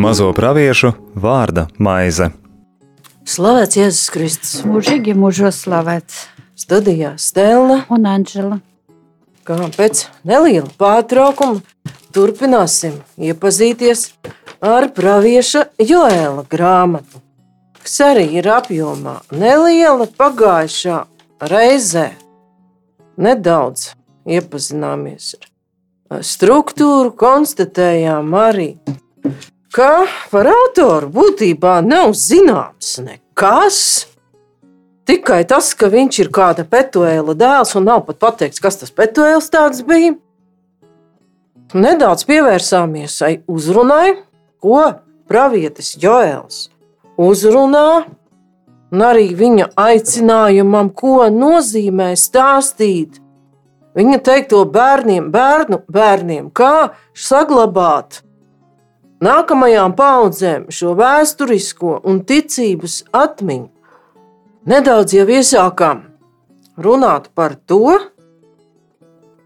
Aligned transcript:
Mazo 0.00 0.30
praviešu 0.32 0.94
vārda 1.14 1.66
maize. 1.78 2.30
Slavēts 3.28 3.76
Jēzus 3.76 4.08
Kristus. 4.10 4.54
Mūžīgi 4.66 5.12
mūžos 5.14 5.60
slavēts. 5.66 6.24
Studijā 6.58 7.12
Stela 7.20 7.82
un 7.92 8.08
Anģela. 8.08 8.58
Kā 9.46 9.56
pēc 9.76 10.06
neliela 10.26 10.68
pārtraukuma 10.80 11.60
turpināsim 12.16 12.98
iepazīties 13.20 14.08
ar 14.60 14.88
pravieša 14.96 15.66
Joēla 15.80 16.44
grāmatu, 16.50 17.22
kas 17.80 18.00
arī 18.10 18.26
ir 18.40 18.50
apjomā 18.52 19.20
neliela 19.32 20.08
pagājušā 20.18 21.04
reizē. 21.52 22.10
Nedaudz 23.20 23.90
iepazināmies 24.24 25.34
ar 26.10 26.22
struktūru, 26.24 27.12
konstatējām 27.20 28.32
arī, 28.34 28.70
ka 29.76 30.06
par 30.32 30.48
autoru 30.48 31.10
būtībā 31.12 31.78
nav 31.84 32.14
zināms 32.16 32.96
nekas. 33.04 33.82
Tikai 35.10 35.42
tas, 35.48 35.72
ka 35.74 35.90
viņš 35.92 36.22
ir 36.22 36.30
kāda 36.32 36.64
petuēla 36.64 37.34
dēls, 37.36 37.74
un 37.76 37.88
nav 37.90 38.06
pat 38.08 38.20
pateikts, 38.24 38.62
kas 38.62 38.80
tas 38.80 38.94
petuēls 38.94 39.50
bija. 39.84 40.16
Nedaudz 41.76 42.24
pievērsāmies 42.26 43.20
uzrunai, 43.46 44.16
ko 44.64 44.80
pravietis 45.30 45.92
Joēls 46.00 46.70
uzrunā, 47.20 48.06
un 48.90 49.04
arī 49.06 49.30
viņa 49.38 49.70
aicinājumam, 49.78 50.90
ko 50.94 51.28
nozīmē 51.30 52.12
stāstīt 52.18 53.20
viņa 53.96 54.18
teikto 54.26 54.64
bērniem, 54.70 55.30
bērnu 55.34 55.82
bērniem, 55.90 56.50
kā 56.54 56.92
saglabāt 57.14 58.22
nākamajām 59.24 59.94
paudzēm 59.98 60.68
šo 60.72 60.94
vēsturisko 60.98 62.00
un 62.08 62.22
ticības 62.26 63.02
atmiņu. 63.12 63.68
Nedaudz 64.70 65.16
jau 65.16 65.26
iesākām 65.26 66.04
runāt 66.80 67.30
par 67.34 67.56
to, 67.68 67.96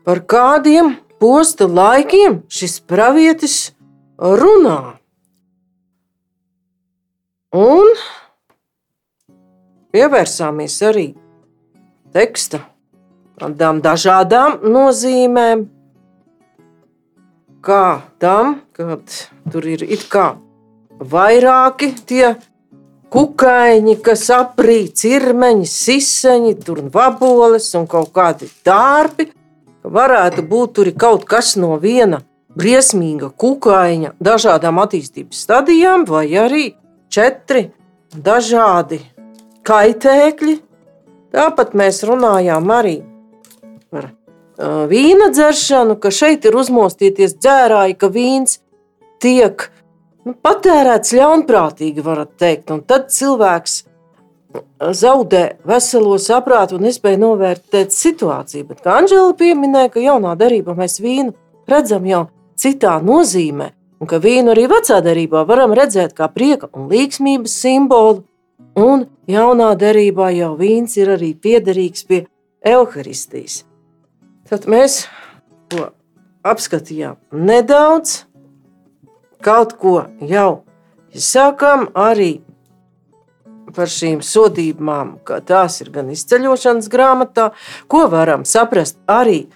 par 0.05 0.21
kādiem 0.27 0.97
posta 1.23 1.69
laikiem 1.71 2.43
šis 2.51 2.81
pravietis 2.85 3.57
runā. 4.19 4.99
Un 7.55 7.95
pievērsāmies 9.95 10.77
arī 10.89 11.09
teksta 12.15 12.65
tādām 13.39 13.81
dažādām 13.83 14.61
nozīmēm, 14.67 15.69
kā 17.65 17.85
tam, 18.23 18.59
ka 18.77 18.99
tur 19.51 19.71
ir 19.71 19.87
it 19.87 20.05
kā 20.11 20.35
vairāki 21.01 21.93
tie 22.07 22.35
kukaiņi, 23.15 23.97
kas 24.05 24.27
aprīt 24.35 24.99
cirmeņi, 25.01 25.67
siseņi, 25.71 26.55
tur 26.67 26.83
vaboles 26.95 27.71
un 27.79 27.89
kaut 27.91 28.13
kādi 28.15 28.51
dārbi. 28.67 29.31
Varētu 29.85 30.45
būt 30.49 30.77
tur 30.79 30.91
kaut 30.99 31.27
kas 31.29 31.55
no 31.61 31.75
viena 31.81 32.23
briesmīga 32.57 33.31
kukaiņa 33.31 34.15
dažādām 34.23 34.81
attīstības 34.83 35.43
stadijām, 35.45 36.07
vai 36.09 36.27
arī 36.41 36.65
četri 37.13 37.69
dažādi 38.15 39.03
kaitēkļi. 39.67 40.59
Tāpat 41.35 41.73
mēs 41.79 42.03
runājām 42.07 42.69
arī 42.71 42.99
par 43.91 44.13
vīna 44.91 45.31
dzeršanu, 45.35 45.97
ka 45.99 46.13
šeit 46.15 46.45
ir 46.47 46.55
uzmostīties 46.59 47.39
dzērāji, 47.41 47.97
ka 47.99 48.11
vīns 48.13 48.61
tiek 49.23 49.67
nu, 50.25 50.35
patērēts 50.35 51.15
ļaunprātīgi, 51.17 52.05
varat 52.05 52.37
teikt. 52.39 52.71
Un 52.71 52.85
tad 52.87 53.11
cilvēks 53.15 53.83
zaudē 54.95 55.45
veselo 55.67 56.19
saprātu 56.23 56.79
un 56.79 56.87
nespēja 56.87 57.19
novērtēt 57.23 57.95
situāciju. 57.95 58.69
Bet, 58.69 58.83
kā 58.85 58.99
Anģela 59.01 59.35
pieminēja, 59.39 59.95
ka 59.95 60.03
jaunā 60.03 60.35
darbā 60.39 60.77
mēs 60.79 61.01
vīnu 61.03 61.35
redzam 61.71 62.07
jau 62.07 62.27
citā 62.61 62.99
nozīmē, 63.03 63.73
un 64.01 64.11
ka 64.11 64.21
vīnu 64.23 64.55
arī 64.55 64.69
vecā 64.71 65.01
darbā 65.05 65.45
varam 65.49 65.75
redzēt 65.75 66.15
kā 66.15 66.29
prieka 66.31 66.71
un 66.73 66.87
līgsmības 66.93 67.59
simbolu. 67.65 68.23
Un 68.75 69.07
jaunā 69.31 69.73
darbā 69.79 70.31
jau 70.35 70.55
vīns 70.59 70.97
ir 70.99 71.15
arī 71.15 71.35
piederīgs 71.39 72.07
pie 72.09 72.25
evaharistijas. 72.65 73.63
Tad 74.49 74.67
mēs 74.71 75.05
to 75.73 75.91
apskatījām 76.45 77.17
nedaudz, 77.33 78.25
kaut 79.45 79.77
ko 79.81 80.03
jau 80.25 80.65
izsākām 81.15 81.89
arī 81.95 82.43
par 83.75 83.91
šīm 83.91 84.21
sodībām, 84.23 85.19
ka 85.27 85.41
tās 85.43 85.81
ir 85.83 85.91
gan 85.95 86.11
izceļošanas 86.15 86.89
grāmatā, 86.93 87.51
ko 87.91 88.07
varam 88.13 88.45
saprast 88.47 88.99
arī 89.11 89.47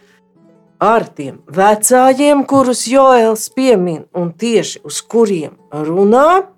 ar 0.83 1.07
tiem 1.15 1.41
vecājiem, 1.55 2.45
kurus 2.49 2.87
Joēls 2.91 3.49
piemin 3.55 4.05
un 4.17 4.33
tieši 4.33 4.83
uz 4.87 5.01
kuriem 5.03 5.57
runā. 5.73 6.49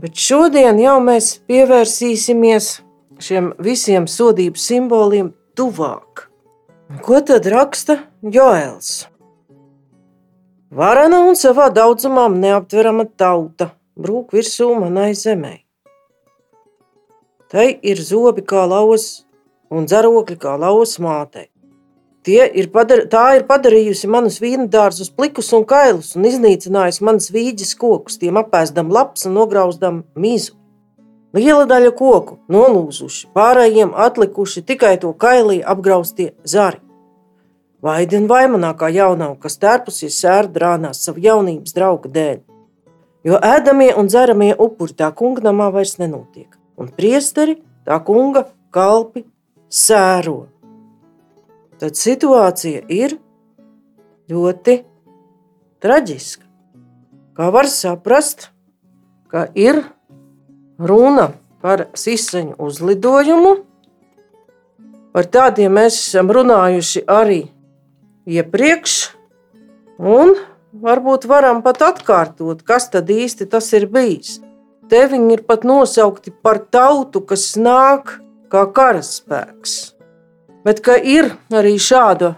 Bet 0.00 0.18
šodien 0.18 0.78
jau 0.82 0.98
mēs 1.02 1.36
pievērsīsimies 1.48 2.70
šiem 3.22 3.52
visiem 3.62 4.08
sodību 4.10 4.58
simboliem 4.58 5.32
tuvāk. 5.54 6.26
Ko 7.04 7.20
tad 7.24 7.46
raksta 7.50 8.00
Joēls? 8.22 9.06
Varana 10.74 11.20
un 11.28 11.38
savā 11.38 11.68
daudzumā 11.70 12.26
neaptverama 12.32 13.06
tauta 13.14 13.70
brūk 13.94 14.34
virsū 14.34 14.72
manai 14.74 15.12
zemē. 15.14 15.54
Tai 17.54 17.66
ir 17.86 18.02
zobi 18.02 18.42
kā 18.42 18.64
laus 18.66 19.24
un 19.70 19.86
dzarokļi 19.86 20.38
kā 20.42 20.56
laus 20.58 20.98
mātei. 20.98 21.53
Ir 22.24 22.70
padar, 22.72 23.02
tā 23.12 23.36
ir 23.36 23.42
padarījusi 23.44 24.08
manus 24.08 24.38
vīnu 24.40 24.70
dārzus 24.72 25.10
plikus 25.12 25.50
un 25.52 25.66
kailus 25.68 26.14
un 26.16 26.24
iznīcinājusi 26.24 27.04
manas 27.04 27.28
vīģes 27.34 27.74
kokus, 27.76 28.16
tiem 28.16 28.38
apēsdam 28.40 28.88
lapas 28.88 29.26
un 29.28 29.36
nograuzdam 29.36 30.04
mizu. 30.16 30.54
Liela 31.34 31.66
daļa 31.68 31.90
koku 31.98 32.38
nolūzuši, 32.48 33.28
pārējiem 33.34 33.92
atlikuši 34.06 34.62
tikai 34.64 34.94
to 35.02 35.10
kailī 35.12 35.58
apgraustie 35.66 36.30
zari. 36.48 36.80
Vaidina 37.84 38.30
vaimanākā 38.30 38.88
jaunava, 38.94 39.34
kas 39.42 39.58
tērpusies 39.60 40.16
sēra 40.22 40.48
drānās 40.48 41.02
savu 41.04 41.20
jaunības 41.20 41.76
drauga 41.76 42.08
dēļ. 42.14 42.38
Jo 43.28 43.36
ēdamie 43.44 43.90
un 44.00 44.08
dzeramie 44.08 44.54
upuri 44.56 44.96
tā 44.96 45.10
kunga 45.12 45.44
namā 45.44 45.68
vairs 45.74 45.98
nenotiek, 46.00 46.48
un 46.80 46.88
priesteri 46.88 47.58
tā 47.84 47.98
kunga 48.06 48.46
kalpi 48.72 49.26
sēro. 49.68 50.53
Tad 51.80 51.98
situācija 51.98 52.84
ir 52.88 53.16
ļoti 54.30 54.80
traģiska. 55.82 56.44
Kā 57.34 57.50
var 57.50 57.66
saprast, 57.66 58.48
ka 59.30 59.48
ir 59.58 59.82
runa 60.78 61.32
par 61.64 61.88
sisaņu 61.98 62.54
uzlidojumu. 62.62 63.54
Par 65.14 65.26
tādiem 65.30 65.74
mēs 65.74 65.96
esam 65.98 66.30
runājuši 66.34 67.04
arī 67.10 67.40
iepriekš, 68.26 68.94
un 69.98 70.34
varbūt 70.84 71.26
varam 71.30 71.62
pat 71.62 71.82
atkārtot, 71.86 72.62
kas 72.66 72.90
tad 72.90 73.10
īsti 73.10 73.46
tas 73.50 73.70
ir 73.78 73.86
bijis. 73.90 74.40
Te 74.90 75.06
viņi 75.08 75.38
ir 75.38 75.42
pat 75.48 75.64
nosaukti 75.64 76.34
par 76.44 76.60
tautu, 76.70 77.22
kas 77.24 77.54
nāk 77.56 78.18
kā 78.52 78.66
karaspēks. 78.76 79.93
Bet 80.64 80.80
ir 81.04 81.34
arī 81.52 81.76
šāda 81.76 82.34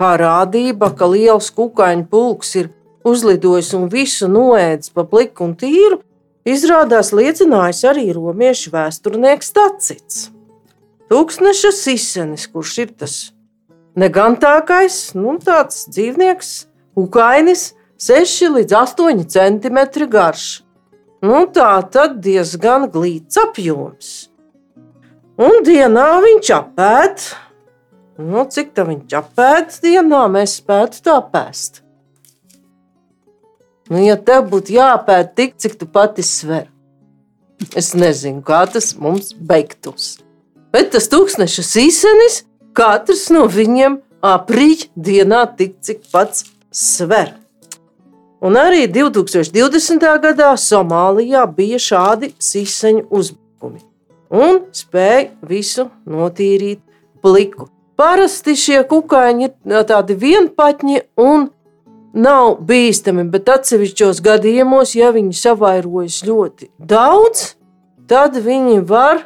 parādība, 0.00 0.90
ka 0.96 1.08
liels 1.08 1.50
kukaiņu 1.52 2.06
pulks 2.08 2.54
ir 2.56 2.70
uzlidojis 3.06 3.72
un 3.76 3.88
visu 3.92 4.28
noēdis 4.28 4.92
pa 4.96 5.04
pliku 5.04 5.44
un 5.46 5.54
tīru, 5.60 6.00
izrādās 6.48 7.12
liecinājis 7.12 7.84
arī 7.90 8.08
romiešu 8.16 8.72
vēsturnieks 8.74 9.52
Tacits. 9.52 10.30
Tūkstneša 11.12 11.70
sisenis, 11.76 12.48
kurš 12.50 12.78
ir 12.82 12.92
tas 12.98 13.16
negantākais, 13.96 15.14
nu, 15.14 15.36
tāds 15.42 15.86
dzīvnieks, 15.92 16.54
ukainis, 16.98 17.74
6 18.02 18.50
līdz 18.56 18.74
8 18.76 19.22
cm 19.32 20.08
garš. 20.12 20.46
Nu, 21.24 21.46
tā 21.48 21.78
tad 21.92 22.18
diezgan 22.24 22.90
glīts 22.92 23.38
apjoms. 23.40 24.28
Un 25.36 25.58
dienā 25.66 26.06
viņš 26.24 26.50
apēd. 26.56 27.24
Nu, 28.24 28.46
cik 28.48 28.70
tā 28.72 28.86
viņš 28.88 29.16
apēd 29.18 29.74
dienā, 29.84 30.22
mēs 30.32 30.54
spētu 30.62 31.02
tā 31.04 31.16
pēst. 31.32 31.82
Nu, 33.92 34.00
ja 34.00 34.16
tev 34.16 34.48
būtu 34.50 34.78
jāpēta 34.78 35.34
tik, 35.36 35.58
cik 35.60 35.76
tu 35.78 35.86
pati 35.92 36.24
sver, 36.26 36.64
es 37.76 37.92
nezinu, 37.94 38.40
kā 38.42 38.64
tas 38.72 38.94
mums 38.98 39.30
beigtos. 39.36 40.16
Bet 40.72 40.90
tas 40.96 41.06
tūkstneša 41.12 41.66
īsenis, 41.84 42.40
katrs 42.74 43.28
no 43.30 43.44
viņiem 43.46 44.00
aprīļ 44.24 44.88
dienā 44.96 45.44
tik, 45.60 45.76
cik 45.84 46.08
pats 46.10 46.48
sver. 46.72 47.36
Un 48.40 48.56
arī 48.56 48.88
2020. 48.88 50.02
gadā 50.24 50.54
Somālijā 50.60 51.44
bija 51.52 51.78
šādi 51.80 52.32
siseņu 52.40 53.10
uzbrukumi 53.10 53.45
un 54.30 54.64
spēja 54.74 55.30
visu 55.46 55.88
notīrīt 56.06 56.82
pliku. 57.22 57.70
Parasti 57.96 58.56
šie 58.58 58.82
kukaiņi 58.88 59.46
ir 59.48 59.86
tādi 59.88 60.16
vienpatņi 60.20 61.00
un 61.22 61.48
nav 62.16 62.58
bīstami, 62.68 63.24
bet 63.32 63.48
atsevišķos 63.52 64.20
gadījumos, 64.24 64.94
ja 64.96 65.12
viņi 65.14 65.36
savairojas 65.36 66.22
ļoti 66.26 66.70
daudz, 66.76 67.54
tad 68.08 68.36
viņi 68.40 68.82
var 68.88 69.24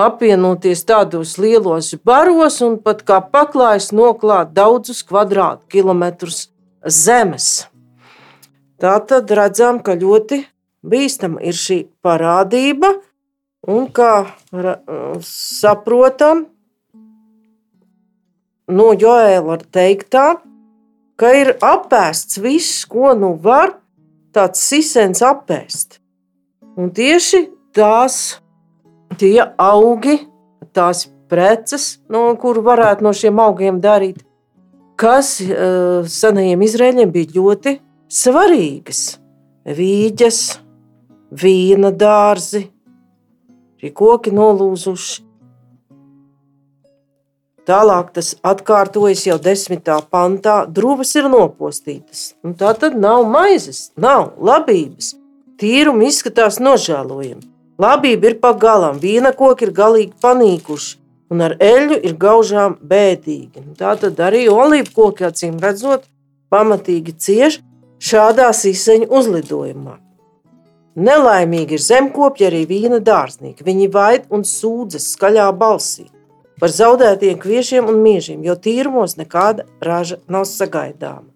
apvienoties 0.00 0.82
tādos 0.88 1.36
lielos 1.38 1.92
baros 2.04 2.60
un 2.64 2.78
pat 2.82 3.04
kā 3.06 3.20
paklājs 3.22 3.92
noklāt 3.94 4.52
daudzus 4.56 5.04
kvadrātkilometrus 5.06 6.48
zemes. 6.84 7.68
Tā 8.80 8.98
tad 9.08 9.30
redzam, 9.30 9.78
ka 9.80 9.94
ļoti 9.96 10.42
bīstama 10.84 11.40
ir 11.46 11.56
šī 11.56 11.84
parādība, 12.04 12.96
un 13.70 13.86
kā 13.94 14.12
saprotam 15.24 16.44
no 18.68 18.90
Joēla 18.96 19.58
teiktā, 19.74 20.26
ka 21.20 21.32
ir 21.36 21.54
apēsts 21.62 22.40
viss, 22.42 22.84
ko 22.88 23.14
nu 23.18 23.34
var 23.40 23.76
tāds 24.34 24.62
sisens 24.66 25.22
apēst. 25.24 26.00
Un 26.74 26.90
tieši 26.94 27.44
tās 27.76 28.40
tie 29.18 29.38
augi, 29.60 30.18
tās 30.74 31.06
preces, 31.30 32.00
no 32.10 32.26
kuru 32.40 32.64
varētu 32.66 33.06
no 33.06 33.12
šiem 33.14 33.38
augiem 33.42 33.80
darīt, 33.82 34.24
kas 34.98 35.36
uh, 35.44 36.02
senajiem 36.06 36.62
izrēļiem 36.66 37.14
bija 37.14 37.36
ļoti 37.38 37.78
svarīgas. 38.10 39.04
Vīģes, 39.64 40.40
vīna 41.40 41.90
dārzi, 41.96 42.66
šie 43.84 43.92
koki 43.92 44.32
nolūzuši. 44.32 45.22
Tālāk 47.64 48.12
tas 48.12 48.34
atkārtojas 48.44 49.24
jau 49.26 49.38
desmitā 49.40 50.00
pantā. 50.10 50.66
Drūmas 50.68 51.14
ir 51.16 51.28
nopostītas. 51.32 52.34
Un 52.44 52.54
tā 52.54 52.74
tad 52.76 52.96
nav 52.96 53.24
maizes, 53.24 53.90
nav 53.96 54.36
labības. 54.36 55.14
Tīrumi 55.56 56.10
izskatās 56.10 56.60
nožēlojami. 56.60 57.44
Labība 57.80 58.28
ir 58.30 58.38
pagalām, 58.40 59.00
vīna 59.00 59.32
koki 59.34 59.66
ir 59.66 59.72
galīgi 59.74 60.12
panīkuši, 60.22 60.98
un 61.32 61.40
ar 61.42 61.56
eļļu 61.58 61.98
ir 62.04 62.14
gaužām 62.20 62.76
bēdīgi. 62.84 63.64
Tā 63.80 63.96
tad 63.98 64.20
arī 64.20 64.44
olīvu 64.52 64.92
koki, 64.94 65.24
acīm 65.26 65.56
redzot, 65.62 66.04
pamatīgi 66.52 67.16
cieš 67.18 67.60
šādā 67.98 68.52
izseņu 68.52 69.08
uzlidojumā. 69.10 70.03
Nelaimīgi 70.94 71.74
ir 71.74 71.82
zemkopji 71.82 72.46
arī 72.46 72.64
vīna 72.70 73.00
dārznieki. 73.02 73.64
Viņi 73.66 73.88
vaid 73.90 74.28
un 74.30 74.44
sūdzas 74.46 75.08
skaļā 75.16 75.48
balsī 75.58 76.06
par 76.60 76.70
zaudētiem 76.70 77.38
kviešiem 77.42 77.88
un 77.90 77.98
miežiem, 78.02 78.44
jo 78.46 78.54
tīrumos 78.54 79.16
nekāda 79.18 79.66
raža 79.82 80.20
nav 80.30 80.46
sagaidāma. 80.46 81.26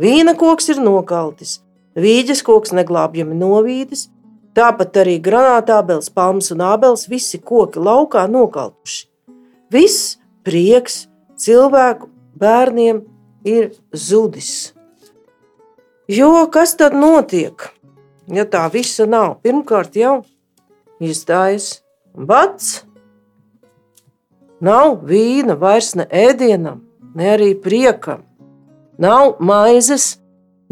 Vīna 0.00 0.32
koks 0.36 0.70
ir 0.72 0.80
nokaltis, 0.80 1.58
vīģes 1.96 2.40
koks 2.44 2.72
neglābjami 2.76 3.36
novīdis, 3.36 4.06
tāpat 4.56 4.96
arī 5.04 5.18
granātābels, 5.20 6.08
palmas 6.08 6.48
un 6.54 6.64
ābels, 6.64 7.04
visi 7.08 7.36
koki 7.36 7.80
laukā 7.84 8.24
nokaltuši. 8.32 9.04
Viss 9.72 10.16
prieks 10.46 11.04
cilvēku 11.36 12.08
bērniem 12.40 13.04
ir 13.44 13.70
zudis. 13.92 14.72
Jo 16.08 16.46
kas 16.52 16.76
tad 16.78 16.94
notiek, 16.94 17.68
ja 18.32 18.46
tā 18.48 18.66
visa 18.72 19.06
nav? 19.06 19.38
Pirmkārt 19.44 19.96
jau 19.98 20.20
iestājas 21.02 21.80
bats, 22.16 22.86
Nav 24.60 25.02
vīna 25.04 25.52
vairs 25.60 25.92
ne 25.98 26.06
ēdienam, 26.08 26.80
ne 27.14 27.26
arī 27.34 27.50
priekam. 27.60 28.22
Nav 28.96 29.36
maizes, 29.44 30.16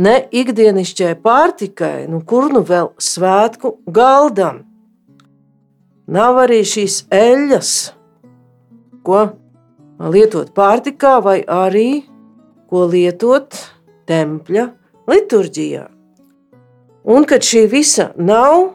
ne 0.01 0.23
ikdienišķai 0.33 1.19
pārtikai, 1.21 2.07
nu 2.09 2.23
kur 2.25 2.49
nu 2.53 2.63
vēl 2.65 2.95
svētku 2.97 3.75
galdam. 3.93 4.63
Nav 6.09 6.41
arī 6.47 6.63
šīs 6.65 7.03
eļļas, 7.13 7.75
ko 9.05 9.21
lietot 10.01 10.55
pārtikā, 10.57 11.19
vai 11.21 11.43
arī 11.45 12.07
ko 12.73 12.87
lietot 12.89 13.53
tempļa 14.09 14.71
liturģijā. 15.13 15.85
Un 17.05 17.29
kad 17.29 17.45
šī 17.45 17.67
visa 17.69 18.13
nav, 18.17 18.73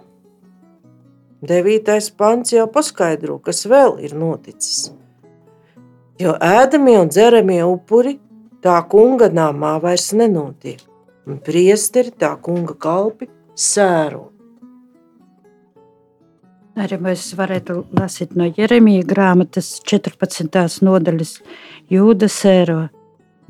devītais 1.42 2.12
pants 2.14 2.54
jau 2.54 2.68
paskaidro, 2.70 3.40
kas 3.42 3.66
vēl 3.66 3.98
ir 4.06 4.14
noticis 4.18 4.90
jo 6.20 6.36
ēdamie 6.44 6.98
un 7.00 7.12
dzeramie 7.12 7.62
upuri 7.64 8.18
tā 8.64 8.76
kunga 8.92 9.30
namā 9.32 9.78
vairs 9.84 10.12
nenotiek, 10.20 10.82
un 11.28 11.40
priesteri 11.44 12.12
tā 12.12 12.34
kunga 12.44 12.76
kalpi 12.76 13.30
sēro. 13.56 14.28
Arī 16.80 16.96
mēs 17.04 17.26
varētu 17.36 17.82
lasīt 17.98 18.38
no 18.40 18.46
Jeremija 18.48 19.04
grāmatas 19.08 19.80
14. 19.88 20.80
nodaļas 20.86 21.34
Jūda 21.92 22.30
sēro. 22.32 22.86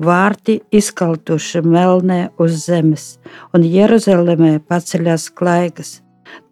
Vārti 0.00 0.60
izkaltuši 0.72 1.60
melnē 1.64 2.20
uz 2.40 2.56
zemes, 2.64 3.18
un 3.54 3.66
Jeruzalemē 3.66 4.54
paceļās 4.68 5.28
klaigas. 5.36 5.98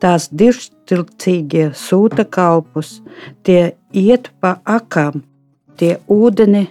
Tās 0.03 0.29
divstilcīgie 0.29 1.71
sūta 1.73 2.27
kalpus, 2.29 2.99
tie 3.47 3.73
iet 3.95 4.33
pa 4.43 4.59
akām, 4.67 5.23
Tie 5.79 5.95
ūdeni 6.11 6.65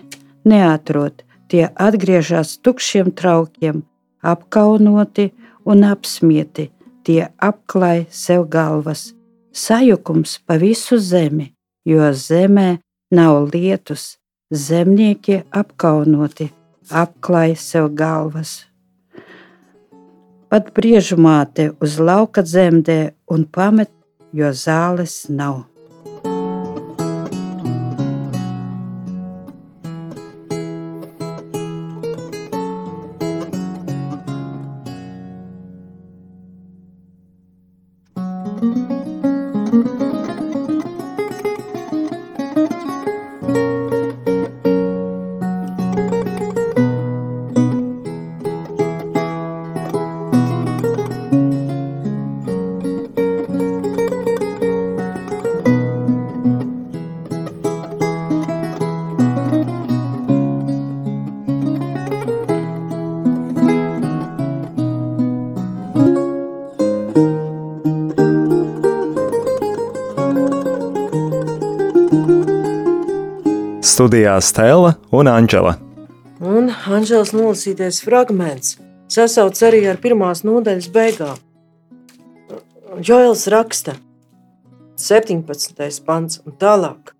neatrod, 0.43 1.21
tie 1.47 1.69
atgriežas 1.79 2.57
tukšiem 2.59 3.13
traukiem, 3.15 3.85
apkaunoti 4.19 5.29
un 5.63 5.85
apsmieti, 5.87 6.67
tie 7.07 7.29
apklāj 7.39 8.03
sev 8.11 8.43
galvas. 8.51 9.13
Sajukums 9.55 10.41
pa 10.43 10.57
visu 10.59 10.99
zemi, 10.99 11.53
jo 11.87 12.11
zemē 12.11 12.67
nav 13.15 13.47
lietus, 13.53 14.17
zemnieki 14.51 15.39
apkaunoti, 15.55 16.51
apklāj 16.91 17.55
sev 17.59 17.91
galvas. 17.95 18.65
Pat 20.47 20.69
briežumāte 20.75 21.73
uz 21.83 21.97
lauka 21.99 22.43
dzemdē 22.43 22.99
un 23.33 23.43
pamet, 23.45 23.91
jo 24.31 24.51
zāles 24.55 25.25
nav. 25.29 25.65
Studijā 73.97 74.35
Stela 74.45 74.91
un 75.09 75.25
Anģela. 75.25 75.71
Un 76.37 76.67
Anģels 76.69 77.31
nolasītais 77.33 77.97
fragments 78.05 78.75
sasauc 79.09 79.57
arī 79.65 79.79
ar 79.89 79.97
pirmās 79.97 80.43
nodaļas 80.45 80.89
beigām. 80.93 81.39
Joels 83.01 83.47
raksta 83.49 83.95
17. 85.01 85.81
pants 86.05 86.43
un 86.45 86.53
tālāk. 86.61 87.15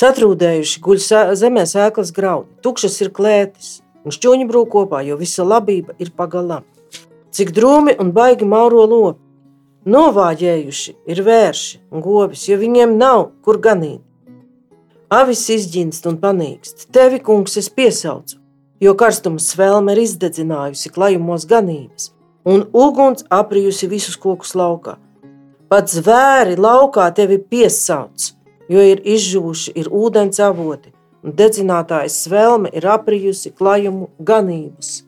Satrūdējuši 0.00 0.82
guļ 0.82 1.04
zemē 1.44 1.62
sēklas 1.70 2.10
graudi, 2.16 2.50
tukšas 2.66 2.98
ir 3.06 3.12
klētis 3.14 3.70
un 4.02 4.16
šķūņi 4.18 4.50
brūk 4.50 4.74
kopā, 4.74 5.04
jo 5.06 5.20
visa 5.22 5.46
labība 5.46 5.94
ir 6.02 6.10
pagalām. 6.10 6.66
Cik 7.30 7.54
drūmi 7.54 7.94
un 8.02 8.10
baigi 8.18 8.50
mauro 8.50 8.82
lopi, 8.82 9.22
novāģējuši 9.86 10.98
ir 11.06 11.22
vērši 11.30 11.80
un 11.94 12.02
govis, 12.02 12.48
jo 12.50 12.58
viņiem 12.66 12.98
nav 12.98 13.28
kur 13.46 13.62
ganīt. 13.62 14.02
Avis 15.08 15.46
izģinst 15.48 16.04
un 16.04 16.18
panīkst. 16.20 16.90
Tevi, 16.92 17.16
kungs, 17.24 17.54
es 17.56 17.70
piesaucu, 17.72 18.36
jo 18.84 18.92
karstuma 18.92 19.40
svelme 19.40 19.94
ir 19.94 20.02
izdedzinājusi 20.02 20.90
klajumos 20.92 21.46
ganības, 21.48 22.10
un 22.44 22.66
uguns 22.76 23.24
aprijusi 23.32 23.88
visus 23.88 24.18
kokus 24.20 24.52
laukā. 24.52 24.98
Pat 25.72 25.88
zvēri 25.88 26.58
laukā 26.60 27.06
tevi 27.16 27.38
piesauc, 27.40 28.26
jo 28.68 28.84
ir 28.84 29.00
izžuvuši, 29.00 29.72
ir 29.80 29.88
ūdens 29.88 30.42
avoti, 30.44 30.92
un 31.24 31.32
dedzinātājas 31.40 32.20
svelme 32.26 32.68
ir 32.76 32.84
aprijusi 32.92 33.54
klajumu 33.56 34.10
ganības. 34.20 35.06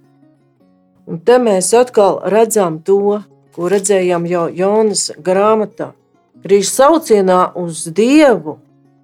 Un 1.05 1.21
te 1.21 1.37
mēs 1.37 1.75
atkal 1.77 2.23
redzam 2.33 2.81
to, 2.81 3.21
ko 3.53 3.69
redzējām 3.69 4.25
jau 4.33 4.49
Jonas 4.49 5.11
grāmatā. 5.21 5.93
Grīž 6.41 6.73
saucienā 6.73 7.51
uz 7.61 7.85
Dievu 7.93 8.57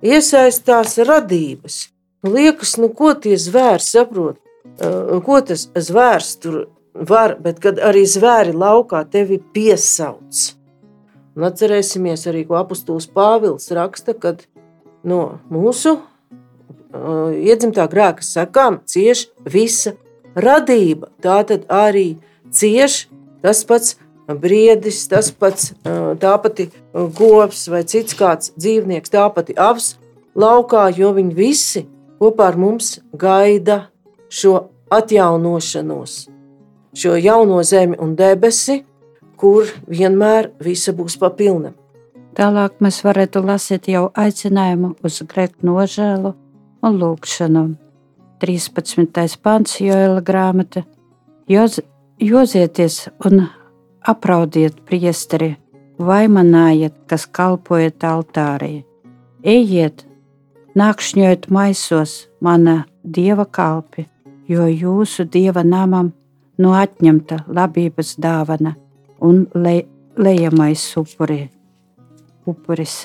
iesaistās 0.07 0.97
radības. 1.07 1.87
Nu, 2.25 2.33
liekas, 2.35 2.77
nu, 2.81 2.91
ko 2.95 3.13
tie 3.15 3.37
zvēri 3.39 3.85
saprot, 3.85 4.39
uh, 4.81 5.17
ko 5.27 5.41
tas 5.47 5.67
zvērs 5.75 6.37
tur 6.43 6.67
var, 6.97 7.37
bet 7.43 7.61
kad 7.63 7.81
arī 7.83 8.07
zvēri 8.09 8.55
laukā 8.57 9.05
tevi 9.13 9.39
piesauc. 9.55 10.43
Un 11.37 11.45
atcerēsimies 11.51 12.25
arī, 12.31 12.47
ko 12.49 12.57
apustulis 12.59 13.09
Pāvils 13.13 13.69
raksta, 13.77 14.17
kad 14.17 14.47
no 15.05 15.39
mūsu 15.53 15.99
uh, 15.99 17.31
iedzimtā 17.37 17.87
grēka 17.93 18.25
sekām 18.25 18.81
cieš 18.89 19.27
visa 19.45 19.95
radība. 20.35 21.13
Tā 21.23 21.43
tad 21.49 21.69
arī 21.73 22.17
cieš 22.55 23.05
tas 23.45 23.63
pats 23.69 23.97
briedis, 24.27 25.05
tas 25.09 25.31
pats 25.31 25.71
tā 26.21 26.33
pati 26.43 26.71
govs 26.97 27.67
vai 27.69 27.83
cits 27.85 28.17
kāds 28.17 28.53
dzīvnieks, 28.57 29.13
tā 29.13 29.27
pati 29.35 29.57
avs 29.57 29.95
laukā, 30.37 30.89
jo 30.97 31.13
viņi 31.17 31.35
visi 31.37 31.85
kopā 32.21 32.51
ar 32.53 32.59
mums 32.61 32.97
gaida 33.13 33.87
šo 34.33 34.71
atjaunošanos, 34.93 36.19
šo 36.97 37.17
jauno 37.21 37.63
zemi 37.63 37.99
un 38.01 38.15
debesi, 38.17 38.83
kur 39.37 39.69
vienmēr 39.89 40.53
visa 40.65 40.95
būs 40.97 41.19
pa 41.21 41.31
pilnam. 41.37 41.75
Tālāk 42.37 42.81
mēs 42.85 43.01
varētu 43.05 43.41
lasīt 43.45 43.89
jau 43.89 44.11
aicinājumu 44.13 44.95
uz 45.05 45.23
grēku 45.25 45.65
nožēlu 45.65 46.35
un 46.85 46.99
lūgšanu. 47.01 47.67
13. 48.41 49.39
pants 49.41 49.79
Joela 49.81 50.21
grāmata. 50.21 50.85
Joz, 51.49 51.79
jozieties 52.21 53.07
un 53.25 53.47
apraudiet 54.05 54.83
priesteri, 54.85 55.55
vaimanājiet, 55.99 56.95
kas 57.11 57.27
kalpojat 57.27 58.05
altārī. 58.05 58.85
Ejiet, 59.47 60.05
nākšņojiet 60.77 61.49
maisos, 61.51 62.27
mana 62.41 62.85
dieva 63.03 63.47
kalpi, 63.47 64.07
jo 64.49 64.67
jūsu 64.67 65.27
dieva 65.31 65.65
namam 65.65 66.13
no 66.59 66.73
atņemta 66.77 67.45
labības 67.49 68.17
dāvana 68.23 68.75
un 69.21 69.45
le, 69.55 69.77
lejamais 70.17 70.83
upuri, 71.01 71.47
upuris. 72.47 73.05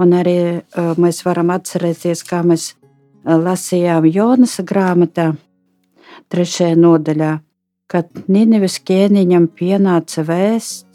Un 0.00 0.16
arī 0.18 0.38
uh, 0.58 0.94
mēs 0.98 1.22
varam 1.24 1.52
atcerēties, 1.54 2.24
kā 2.26 2.42
mēs 2.42 2.72
uh, 2.74 3.36
lasījām 3.38 4.08
Jonas 4.10 4.58
grāmatā, 4.66 5.30
trešajā 6.30 6.74
nodaļā 6.76 7.36
Kad 7.90 8.28
Nīneves 8.30 8.76
ķēniņam 8.86 9.48
pienāca 9.58 10.22
vēsts, 10.22 10.89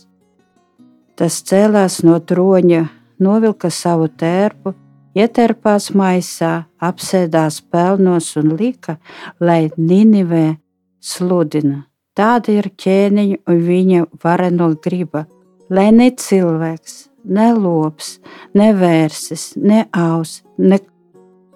tas 1.16 1.42
cēlās 1.48 2.02
no 2.04 2.18
troņa, 2.20 2.86
novilka 3.20 3.72
savu 3.72 4.08
tērpu, 4.08 4.74
ietērpās 5.16 5.92
maisā, 5.96 6.66
apsēdās 6.84 7.62
pelnos 7.72 8.34
un 8.40 8.56
lika, 8.60 8.98
lai 9.40 9.70
Nīnivē 9.78 10.58
sludina. 11.00 11.86
Tāda 12.16 12.54
ir 12.56 12.72
ķēniņa 12.80 13.42
un 13.52 13.62
viņa 13.68 14.06
vareno 14.24 14.70
griba, 14.84 15.26
lai 15.70 15.90
ne 15.92 16.12
cilvēks, 16.16 16.96
ne 17.26 17.50
lops, 17.58 18.20
ne 18.56 18.72
vērsis, 18.76 19.54
ne 19.58 19.84
aus, 19.92 20.42
ne, 20.58 20.80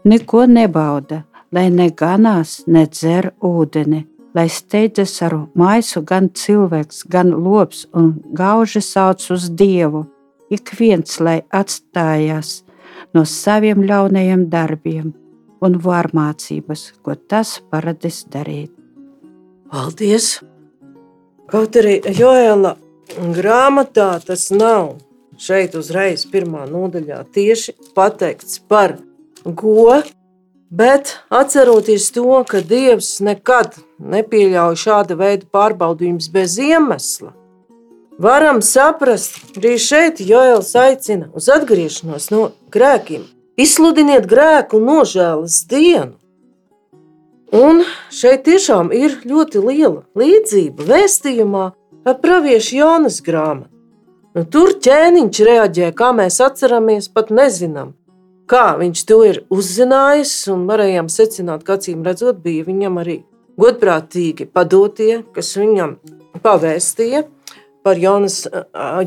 neko 0.04 0.46
nebauda, 0.52 1.24
lai 1.56 1.70
ne 1.72 1.90
ganās, 1.96 2.60
ne 2.68 2.86
dzer 2.92 3.32
ūdeni, 3.40 4.04
lai 4.40 4.48
steidzas 4.48 5.18
ar 5.26 5.34
maisu 5.60 6.00
gan 6.08 6.30
cilvēks, 6.32 7.04
gan 7.12 7.34
lops 7.44 7.84
un 7.94 8.14
gauži 8.40 8.80
sauc 8.80 9.26
uz 9.36 9.50
Dievu. 9.52 10.06
Ik 10.50 10.72
viens, 10.80 11.20
lai 11.20 11.42
atstājās 11.52 12.62
no 13.14 13.26
saviem 13.28 13.84
ļaunajiem 13.84 14.48
darbiem 14.50 15.12
un 15.66 15.76
vārmācības, 15.84 16.86
ko 17.04 17.18
tas 17.20 17.58
paradis 17.72 18.24
darīt. 18.32 18.72
Paldies! 19.70 20.40
Kaut 21.50 21.76
arī 21.82 21.98
Joēla 22.16 22.76
grāmatā 23.36 24.12
tas 24.24 24.48
nav 24.54 24.94
šeit 25.42 25.76
uzreiz 25.76 26.24
pirmā 26.30 26.64
nodaļā 26.70 27.24
tieši 27.36 27.76
pateikts 27.98 28.62
par 28.72 28.96
godu 29.44 30.19
Bet 30.70 31.18
atceroties 31.30 32.12
to, 32.14 32.44
ka 32.46 32.62
Dievs 32.62 33.18
nekad 33.26 33.80
nepieļauj 33.98 34.76
šāda 34.78 35.16
veida 35.18 35.48
pārbaudījumus 35.50 36.30
bez 36.30 36.60
iemesla, 36.62 37.34
varam 38.22 38.62
saprast, 38.62 39.40
arī 39.58 39.80
šeit 39.82 40.22
Joēls 40.22 40.76
aicina 40.78 41.32
uz 41.34 41.50
atgriešanos 41.50 42.30
no 42.30 42.52
grēkiem. 42.70 43.26
Izsludiniet 43.60 44.30
grēku 44.30 44.78
nožēlas 44.80 45.64
dienu. 45.68 46.14
Un 47.50 47.82
šeit 48.14 48.46
tiešām 48.46 48.94
ir 48.94 49.18
ļoti 49.26 49.66
liela 49.66 50.06
līdzība 50.16 50.86
vēstījumā 50.86 51.66
ar 52.06 52.20
praviešu 52.22 52.78
Jonas 52.78 53.24
grāmatu. 53.26 53.74
Nu, 54.38 54.46
tur 54.46 54.76
ķēniņš 54.78 55.40
reaģē, 55.48 55.90
kā 55.98 56.12
mēs 56.14 56.38
atceramies, 56.46 57.10
pat 57.10 57.34
nezinām 57.34 57.96
kā 58.50 58.66
viņš 58.80 59.04
to 59.10 59.20
ir 59.28 59.42
uzzinājis, 59.54 60.34
un 60.54 60.66
varējām 60.70 61.10
secināt, 61.12 61.66
ka 61.66 61.78
acīm 61.78 62.04
redzot, 62.06 62.42
bija 62.44 62.66
viņam 62.68 62.98
arī 63.02 63.20
godprātīgi 63.60 64.48
padotie, 64.54 65.22
kas 65.36 65.54
viņam 65.60 65.98
pavēstīja 66.44 67.26
par 67.86 68.00
Jonas, 68.00 68.44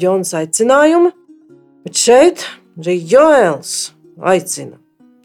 Jonas 0.01 0.33
aicinājumu. 0.37 1.13
Bet 1.83 1.99
šeit 1.99 2.45
arī 2.79 2.97
Joēls 3.11 3.93
aicina, 4.23 4.79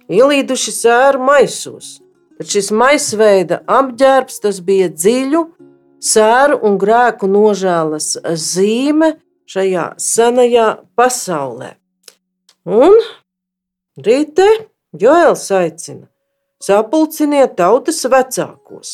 ielīduši 0.10 0.74
sēru 0.74 1.22
maisos. 1.28 1.98
Tad 2.38 2.50
šis 2.54 2.72
maisveida 2.74 3.62
apģērbs 3.66 4.60
bija 4.66 4.90
dziļu 4.94 5.44
sēru 6.04 6.60
un 6.66 6.78
grēku 6.82 7.30
nožēlas 7.30 8.16
zīme 8.38 9.16
šajā 9.50 9.88
senajā 10.02 10.68
pasaulē. 10.98 11.72
Un 12.68 12.98
Rīte 13.98 14.46
Joēls 14.94 15.48
aicina: 15.58 16.04
sapulciniet 16.62 17.56
tautas 17.58 18.04
vecākos. 18.06 18.92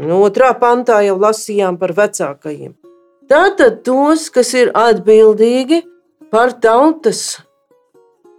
No 0.00 0.22
otrā 0.24 0.54
pantā 0.56 1.02
jau 1.04 1.18
lasījām 1.20 1.76
par 1.76 1.92
vecākajiem. 1.98 2.72
Tātad 3.28 3.82
tos, 3.84 4.30
kas 4.32 4.54
ir 4.56 4.70
atbildīgi 4.72 5.82
par 6.32 6.54
tautas 6.64 7.42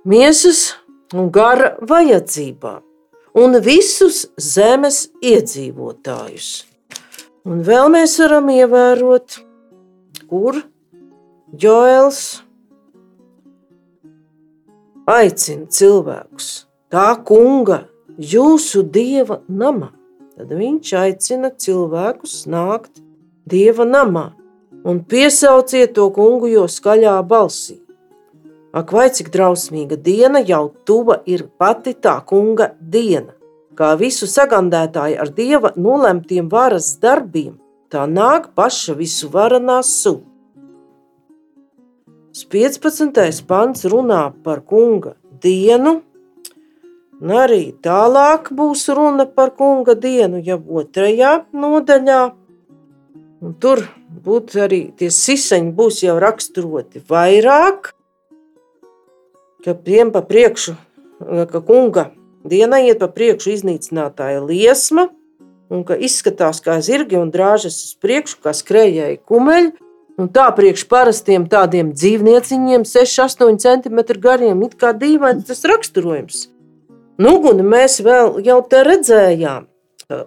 miesas 0.01 0.79
un 1.13 1.29
gara 1.29 1.75
vajadzībām, 1.77 2.81
un 3.37 3.59
visus 3.61 4.23
zemes 4.41 5.03
iedzīvotājus. 5.21 6.49
Un 7.45 7.61
vēl 7.69 7.93
mēs 7.93 8.17
varam 8.23 8.49
ievērot, 8.49 9.37
kur 10.25 10.57
Joēls 11.53 12.46
aicina 15.07 15.69
cilvēkus 15.71 16.47
tā 16.91 17.07
kunga, 17.23 17.85
jūsu 18.19 18.83
dieva 18.83 19.39
namā. 19.47 19.93
Tad 20.37 20.51
viņš 20.53 20.93
aicina 20.99 21.49
cilvēkus 21.49 22.43
nākt 22.51 22.99
dieva 23.47 23.87
namā 23.87 24.27
un 24.87 24.99
piesauciet 25.03 25.95
to 25.95 26.09
kungu 26.15 26.51
jau 26.51 26.67
skaļā 26.69 27.15
balsī. 27.27 27.79
Ak, 28.75 28.91
vai 28.93 29.07
cik 29.09 29.31
drausmīga 29.33 29.95
diena 29.95 30.43
jau 30.43 30.67
tuva 30.85 31.21
ir 31.25 31.47
pati 31.57 31.95
tā 31.95 32.19
kunga 32.27 32.73
diena, 32.79 33.33
kā 33.79 33.95
visu 33.97 34.27
sagandētāju 34.29 35.17
ar 35.23 35.31
dieva 35.33 35.71
nolemtiem 35.75 36.51
varas 36.51 36.91
darbiem, 37.01 37.55
tā 37.89 38.03
nāk 38.11 38.51
paša 38.59 38.99
visu 38.99 39.31
varanās 39.33 39.95
sūta. 40.03 40.26
15. 42.45 43.41
pants 43.47 43.85
runā 43.89 44.21
par 44.43 44.61
kunga 44.61 45.15
dienu, 45.41 46.01
un 47.21 47.33
arī 47.33 47.73
tālāk 47.81 48.51
būs 48.53 48.87
runa 48.93 49.25
par 49.25 49.55
kunga 49.57 49.95
dienu, 49.97 50.41
jau 50.45 50.59
otrajā 50.81 51.45
nodaļā. 51.53 52.23
Un 53.41 53.53
tur 53.61 53.85
būtu 54.09 54.61
arī 54.65 54.81
tie 54.97 55.09
siseņi, 55.13 55.73
būs 55.77 56.03
jau 56.05 56.17
raksturoti 56.21 57.01
vairāk, 57.09 57.93
ka 59.65 59.73
tiem 59.73 60.13
pa 60.13 60.21
priekšu 60.25 60.77
ka 61.19 61.61
kunga 61.61 62.11
diena 62.45 62.79
iet 62.83 63.01
pa 63.01 63.09
priekšu 63.11 63.51
iznīcinātāja 63.57 64.43
liesma, 64.45 65.09
un 65.73 65.83
ka 65.83 65.97
izskatās 65.97 66.61
kā 66.63 66.77
zirgi 66.81 67.17
un 67.19 67.31
drāžas 67.33 67.79
uz 67.83 67.93
priekšu, 67.99 68.39
kā 68.43 68.53
skrejēji 68.55 69.19
kumeļi. 69.27 69.73
Un 70.17 70.29
tā 70.33 70.47
priekš 70.57 70.87
parastiem 70.89 71.45
tādiem 71.49 71.91
dzīvnieciņiem, 71.93 72.85
6-8 72.89 73.59
cm 73.61 74.01
gariem, 74.23 74.63
it 74.65 74.73
kā 74.81 74.93
dīvains 74.97 75.45
tas 75.45 75.61
raksturojums. 75.69 76.47
Nu, 77.21 77.37
uguni 77.37 77.65
mēs 77.65 77.99
vēl 78.05 78.41
jau 78.45 78.57
te 78.69 78.81
redzējām. 78.85 79.69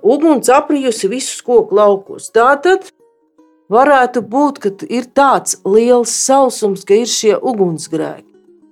Uguns 0.03 0.51
aprijusi 0.53 1.11
visus 1.11 1.43
koku 1.43 1.75
laukos. 1.75 2.31
Tātad 2.35 2.91
varētu 3.73 4.23
būt, 4.23 4.63
ka 4.63 4.75
ir 4.87 5.11
tāds 5.11 5.59
liels 5.67 6.15
sausums, 6.15 6.87
ka 6.87 7.03
ir 7.03 7.11
šie 7.11 7.37
ugunsgrēki 7.39 8.31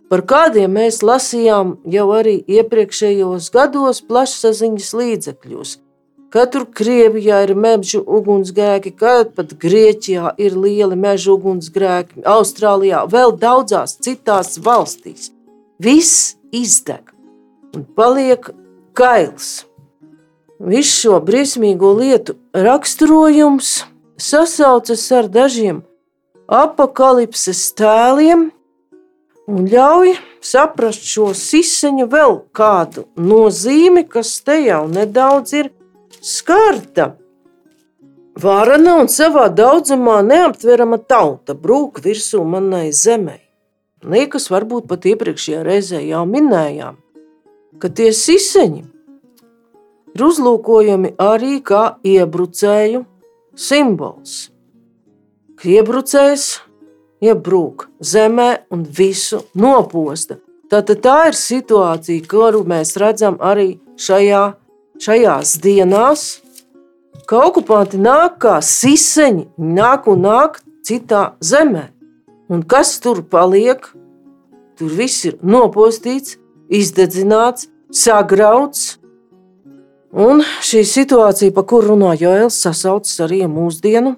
par 0.08 0.24
kādiem 0.24 0.72
mēs 0.78 1.02
lasījām 1.04 1.76
jau 1.92 2.06
arī 2.16 2.38
iepriekšējos 2.48 3.50
gados 3.54 4.00
plašsaziņas 4.08 4.90
līdzekļos. 5.00 5.76
Ka 6.28 6.44
tur 6.44 6.66
Krievijā 6.68 7.38
ir 7.46 7.54
meža 7.56 8.02
ugunsgrēki, 8.04 8.92
kad 9.00 9.30
pat 9.36 9.54
Grieķijā 9.62 10.34
ir 10.36 10.56
lieli 10.60 10.96
meža 10.96 11.32
ugunsgrēki, 11.32 12.20
Austrālijā, 12.28 13.06
vēl 13.08 13.32
daudzās 13.40 13.96
citās 14.04 14.58
valstīs. 14.60 15.30
Viss 15.80 16.36
izdeg 16.52 17.14
un 17.72 17.86
paliek 17.96 18.50
kails. 18.92 19.64
Visu 20.58 20.94
šo 21.00 21.20
briesmīgo 21.24 21.94
lietu 21.96 22.34
raksturojums 22.52 23.84
sasaucas 24.18 25.04
ar 25.14 25.28
dažiem 25.32 25.84
apakalipses 26.48 27.70
tēliem, 27.78 28.48
un 29.48 29.68
ļauj 29.70 30.16
saprast 30.44 31.08
šo 31.08 31.30
siseņu 31.36 32.08
vēl 32.12 32.38
kādu 32.52 33.06
nozīmi, 33.16 34.04
kas 34.04 34.38
te 34.44 34.58
jau 34.66 34.84
nedaudz 34.90 35.54
ir 35.56 35.70
skarta. 36.24 37.14
Vārana 38.38 39.00
un 39.02 39.08
savā 39.10 39.48
daudzumā 39.50 40.20
neaptverama 40.22 41.00
tauta 41.10 41.56
brūk 41.58 41.98
virsū 42.04 42.44
manai 42.46 42.92
zemē. 42.94 43.38
Liekas, 44.06 44.46
varbūt 44.52 44.86
pat 44.86 45.08
iepriekšējā 45.10 45.64
reizē 45.66 45.98
jau 46.06 46.22
minējām, 46.30 47.00
ka 47.82 47.90
tie 47.90 48.12
siseņi 48.14 48.84
ir 50.14 50.22
uzlūkojami 50.22 51.16
arī 51.18 51.58
kā 51.66 51.98
iebrucēju 52.06 53.02
simbols. 53.58 54.36
Iebrucējs 55.66 56.46
iebrūk 57.26 57.88
zemē 57.98 58.50
un 58.70 58.84
visu 58.86 59.42
noposta. 59.58 60.38
Tātad 60.70 61.00
tā 61.02 61.16
ir 61.30 61.36
situācija, 61.38 62.26
kuru 62.30 62.62
mēs 62.68 62.94
redzam 63.00 63.38
arī 63.42 63.78
šajā, 63.98 64.44
šajās 65.02 65.56
dienās, 65.62 66.24
ka 67.28 67.42
okupanti 67.46 68.00
nāk 68.00 68.38
kā 68.42 68.58
siseņi, 68.64 69.48
nāk 69.58 70.08
un 70.10 70.24
nāk 70.26 70.60
citā 70.86 71.34
zemē. 71.44 71.88
Un 72.48 72.62
kas 72.64 72.96
tur 73.04 73.22
paliek? 73.22 73.82
Tur 74.78 74.94
viss 74.94 75.26
ir 75.28 75.36
nopostīts, 75.42 76.38
izdedzināts, 76.70 77.68
sagrauts. 77.92 78.96
Un 80.14 80.40
šī 80.64 80.84
situācija, 80.88 81.52
par 81.52 81.66
kuru 81.68 81.92
runā 81.92 82.14
Joēls, 82.16 82.56
sasaucas 82.62 83.18
arī 83.26 83.42
mūsdienu 83.50 84.14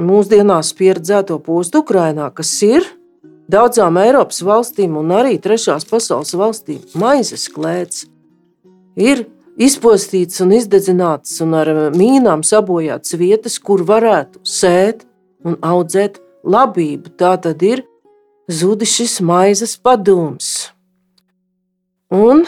mūsdienās 0.00 0.72
pieredzēto 0.74 1.38
postu 1.42 1.84
Ukrajinā, 1.84 2.30
kas 2.34 2.50
ir 2.66 2.86
daudzām 3.50 3.98
Eiropas 4.00 4.40
valstīm 4.42 4.96
un 4.98 5.12
arī 5.14 5.36
trešās 5.42 5.86
pasaules 5.86 6.34
valstīm 6.34 6.80
maizes 6.98 7.46
klēts, 7.52 8.06
ir 8.96 9.24
izpostīts 9.60 10.42
un 10.42 10.54
izdedzināts 10.56 11.38
un 11.44 11.54
ar 11.58 11.70
mīnām 11.94 12.42
sabojāts 12.46 13.16
vietas, 13.18 13.58
kur 13.58 13.84
varētu 13.86 14.42
sēt 14.42 15.04
un 15.44 15.58
audzēt 15.62 16.20
labību. 16.44 17.14
Tā 17.18 17.36
tad 17.40 17.62
ir 17.62 17.84
zudis 18.50 18.96
šis 18.98 19.20
maizes 19.24 19.76
padoms. 19.76 20.70
Un 22.14 22.44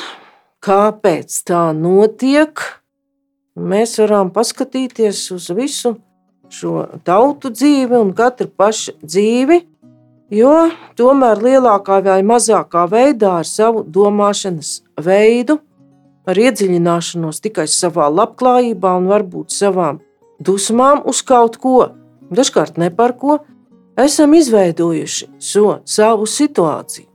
kāpēc 0.63 1.43
tā 1.47 1.71
notiek? 1.77 2.61
Mēs 3.57 3.97
varam 4.03 4.29
paskatīties 4.35 5.23
uz 5.33 5.49
visu 5.57 5.95
šo 6.53 6.85
tautu 7.07 7.51
dzīvi 7.51 7.97
un 7.99 8.13
katra 8.15 8.47
paša 8.47 8.93
dzīvi, 9.03 9.63
jo 10.37 10.53
tomēr 10.99 11.41
lielākā 11.43 12.03
vai 12.05 12.21
mazākā 12.27 12.85
veidā 12.91 13.39
ar 13.41 13.49
savu 13.49 13.83
domāšanas 13.83 14.83
veidu, 15.03 15.59
ar 16.27 16.39
iedziļināšanos 16.43 17.43
tikai 17.45 17.67
savā 17.71 18.09
labklājībā 18.13 18.97
un 19.01 19.11
varbūt 19.11 19.55
savām 19.55 20.01
dusmām 20.43 21.03
uz 21.07 21.23
kaut 21.27 21.59
ko, 21.63 21.77
dažkārt 22.31 22.81
ne 22.83 22.91
par 22.91 23.17
ko, 23.21 23.39
esam 23.97 24.35
izveidojuši 24.37 25.31
so 25.39 25.79
savu 25.85 26.27
situāciju. 26.29 27.07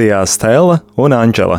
Studijā 0.00 0.24
Stela 0.24 0.78
un 0.96 1.12
Anģela. 1.12 1.58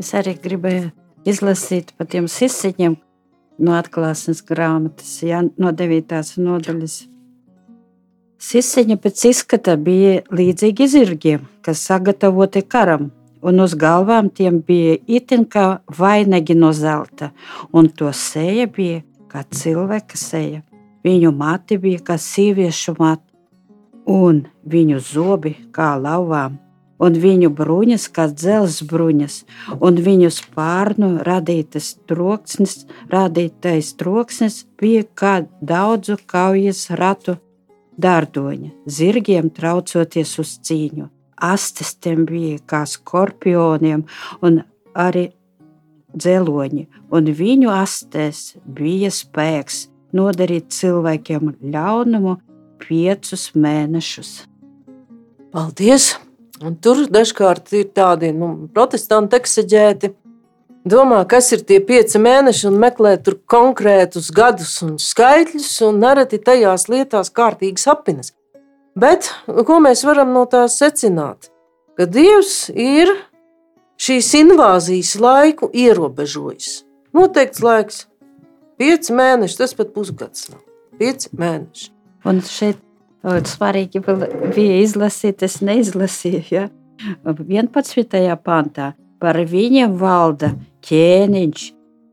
Es 0.00 0.14
arī 0.16 0.32
gribēju 0.40 0.86
izlasīt 1.28 1.90
par 1.92 2.06
tiem 2.08 2.24
sisiņiem 2.24 2.94
no 3.60 3.74
atklāsmes 3.76 4.38
grāmatas, 4.48 5.10
ja, 5.20 5.42
no 5.44 5.68
9. 5.76 6.14
nodaļas. 6.40 6.94
Sisiņi 8.40 8.96
pēc 8.96 9.24
izskata 9.28 9.74
bija 9.76 10.22
līdzīgi 10.32 10.86
zirgiem, 10.88 11.42
kas 11.60 11.82
sagatavoti 11.84 12.62
karam, 12.64 13.10
un 13.44 13.60
uz 13.60 13.76
galvām 13.76 14.32
tiem 14.32 14.62
bija 14.64 14.96
itin 15.04 15.44
kā 15.44 15.66
vainagi 15.98 16.56
no 16.56 16.72
zelta, 16.72 17.28
un 17.76 17.92
to 17.92 18.08
seja 18.16 18.70
bija 18.72 19.02
kā 19.28 19.44
cilvēka 19.44 20.16
seja. 20.16 20.62
Viņu 21.04 21.36
mati 21.36 21.76
bija 21.76 22.00
kā 22.08 22.16
sieviešu 22.16 22.96
mati, 22.96 23.28
un 24.08 24.46
viņu 24.64 25.04
zobi 25.12 25.56
kā 25.76 25.92
lauvām, 26.00 26.56
un 27.00 27.16
viņu 27.22 27.50
bruņas 27.56 28.06
kā 28.14 28.28
dzelzs 28.30 28.82
bruņas, 28.90 29.40
un 29.80 30.00
viņu 30.04 30.30
spārnu 30.34 31.10
radītas 31.26 31.94
troksnis, 32.10 32.84
radītais 33.12 33.94
troksnis 34.00 34.64
bija 34.80 35.06
kā 35.14 35.34
daudzu 35.60 36.18
kaujas 36.30 36.88
ratu 37.00 37.38
dārdoņa, 38.00 38.70
zirgiem 38.86 39.50
traucoties 39.50 40.36
uz 40.42 40.54
cīņu. 40.66 41.08
Astes 41.40 41.94
tiem 41.96 42.26
bija 42.28 42.60
kā 42.68 42.84
skorpioniem 42.88 44.04
un 44.44 44.60
arī 44.92 45.30
dzeloņi, 46.12 46.86
un 47.16 47.32
viņu 47.40 47.72
astēs 47.72 48.54
bija 48.64 49.12
spēks 49.14 49.86
nodarīt 50.16 50.72
cilvēkiem 50.74 51.54
ļaunumu 51.72 52.36
piecus 52.82 53.50
mēnešus. 53.54 54.34
Paldies! 55.54 56.12
Un 56.60 56.74
tur 56.76 57.06
dažkārt 57.08 57.72
ir 57.76 57.86
tādi 57.96 58.34
nu, 58.36 58.50
protestanti 58.74 59.38
eksaģēti. 59.38 60.12
Domā, 60.90 61.22
kas 61.28 61.50
ir 61.52 61.62
tie 61.68 61.78
pieci 61.84 62.20
mēneši, 62.20 62.66
un 62.70 62.76
meklē 62.80 63.14
tur 63.24 63.36
konkrētus 63.48 64.30
gadus 64.32 64.78
un 64.84 64.94
skaitļus, 65.00 65.72
un 65.88 66.00
nereti 66.00 66.40
tajās 66.40 66.88
lietās 66.92 67.32
kārtīgi 67.36 67.80
sapinas. 67.80 68.32
Bet 68.96 69.28
ko 69.46 69.80
mēs 69.84 70.04
varam 70.08 70.32
no 70.36 70.46
tā 70.50 70.66
secināt? 70.72 71.50
Ka 71.96 72.08
Dievs 72.08 72.70
ir 72.72 73.12
šīs 74.00 74.32
invāzijas 74.40 75.16
laiku 75.20 75.68
ierobežojis. 75.76 76.80
Noteikts 77.16 77.64
laiks, 77.64 78.04
Pieci 78.80 79.12
mēneši, 79.12 79.58
tas 79.60 79.74
pat 79.76 79.90
pusgads 79.92 80.46
nav. 80.48 80.62
Pieci 80.96 81.28
mēneši. 81.36 81.90
Un 82.30 82.38
šeit 82.48 82.78
ļoti 83.24 83.52
svarīgi 83.54 84.02
bija 84.04 84.80
izlasīt, 84.82 85.42
es 85.42 85.60
neizlasīju. 85.64 86.42
Ja? 86.50 86.68
11. 87.24 88.36
pantā 88.44 88.92
par 89.20 89.38
viņu 89.48 89.88
valda 90.00 90.54
ķēniņš, 90.86 91.64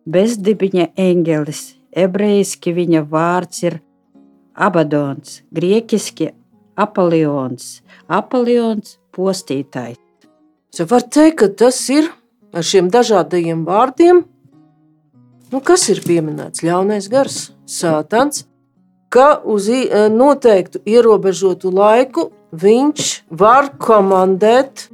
bezdibiņa 0.08 0.92
eņģelis. 1.00 1.64
Ebrejiski 1.98 2.74
viņa 2.76 3.02
vārds 3.10 3.64
ir 3.64 3.80
Abadons, 4.58 5.42
grieķiski 5.54 6.32
Apolions, 6.78 7.80
Apolions 8.08 8.98
postītājs. 9.16 9.98
Es 10.74 10.84
varu 10.86 11.08
teikt, 11.10 11.38
ka 11.40 11.48
tas 11.64 11.80
ir 11.90 12.12
ar 12.54 12.66
šiem 12.66 12.92
dažādajiem 12.94 13.64
vārdiem, 13.66 14.22
nu, 15.52 15.62
kas 15.64 15.88
ir 15.94 16.04
pieminēts 16.06 16.62
ļaunais 16.66 17.08
gars, 17.10 17.40
sātans, 17.66 18.46
ka 19.18 19.40
uz 19.42 19.70
noteiktu 20.14 20.84
ierobežotu 20.86 21.72
laiku 21.74 22.30
viņš 22.54 23.08
var 23.34 23.72
komandēt 23.82 24.92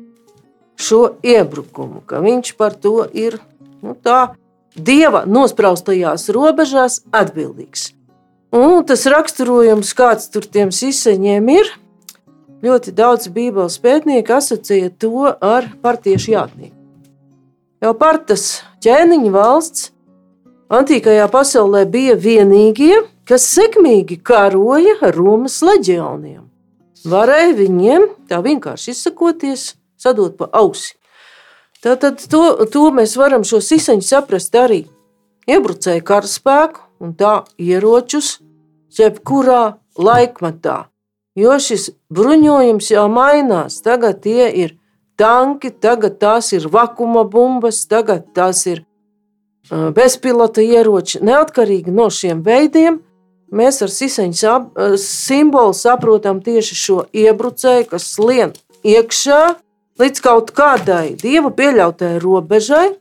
šo 0.80 1.18
iebrukumu, 1.24 2.02
ka 2.08 2.24
viņš 2.24 2.56
par 2.56 2.78
to 2.80 3.04
ir 3.12 3.38
nu, 3.84 3.98
tā, 4.00 4.34
dieva 4.76 5.26
nospraustajās 5.28 6.30
robežās 6.34 7.02
atbildīgs. 7.12 7.92
Un 8.54 8.84
tas 8.88 9.06
raksturojums, 9.10 9.94
kāds 9.98 10.30
tur 10.32 10.46
tiem 10.46 10.72
siseņiem 10.72 11.50
ir, 11.54 11.72
ļoti 12.64 12.94
daudz 12.96 13.28
Bībeles 13.34 13.80
pētnieku 13.84 14.38
asociē 14.38 14.92
to 15.02 15.34
ar 15.34 15.68
partiešu 15.84 16.36
jātnieku. 16.36 16.78
Jau 17.84 17.92
partas 18.00 18.62
ķēniņa 18.86 19.32
valsts 19.34 19.90
antīkajā 20.72 21.26
pasaulē 21.34 21.84
bija 21.90 22.16
vienīgie, 22.16 23.02
kas 23.30 23.46
sekmīgi 23.54 24.20
karoja 24.24 24.98
ar 25.02 25.16
Romas 25.16 25.62
leģioniem. 25.66 26.44
Varēja 27.04 27.56
viņiem, 27.58 28.06
tā 28.30 28.40
vienkārši 28.44 28.94
izsakoties, 28.94 29.74
sadot 30.00 30.38
pa 30.40 30.48
ausi. 30.56 30.94
Tātad 31.84 32.22
to, 32.32 32.44
to 32.72 32.88
mēs 32.96 33.18
varam 33.20 33.44
šo 33.44 33.60
siseņu 33.60 34.06
saprast 34.08 34.56
arī. 34.56 34.86
Iebrucēja 35.52 36.04
karaspēku 36.08 36.86
un 37.04 37.12
tā 37.20 37.42
ieročus 37.60 38.38
jebkurā 38.96 39.76
laikmatā. 40.00 40.86
Jo 41.36 41.58
šis 41.60 41.90
bruņojums 42.14 42.92
jau 42.94 43.08
mainās. 43.12 43.82
Tagad 43.84 44.22
tie 44.24 44.48
ir 44.64 44.78
tanki, 45.20 45.74
tagad 45.74 46.20
tās 46.22 46.54
ir 46.56 46.70
vakuma 46.72 47.26
bumbas, 47.28 47.84
tagad 47.90 48.30
tās 48.38 48.64
ir 48.70 48.86
bezpilota 49.70 50.64
ieroči. 50.64 51.20
Neatkarīgi 51.26 51.92
no 51.92 52.10
šiem 52.14 52.44
veidiem, 52.46 53.02
mēs 53.52 53.82
ar 53.84 53.92
siseņu 53.92 54.98
simbolu 55.02 55.74
saprotam 55.78 56.42
tieši 56.44 56.78
šo 56.78 56.98
iebrucēju, 57.12 57.90
kas 57.92 58.08
lien 58.20 58.54
iekšā 58.84 59.42
līdz 60.00 60.24
kaut 60.24 60.52
kādai 60.56 61.16
dieva 61.20 61.52
pieļautai 61.54 62.18
robežai. 62.24 62.94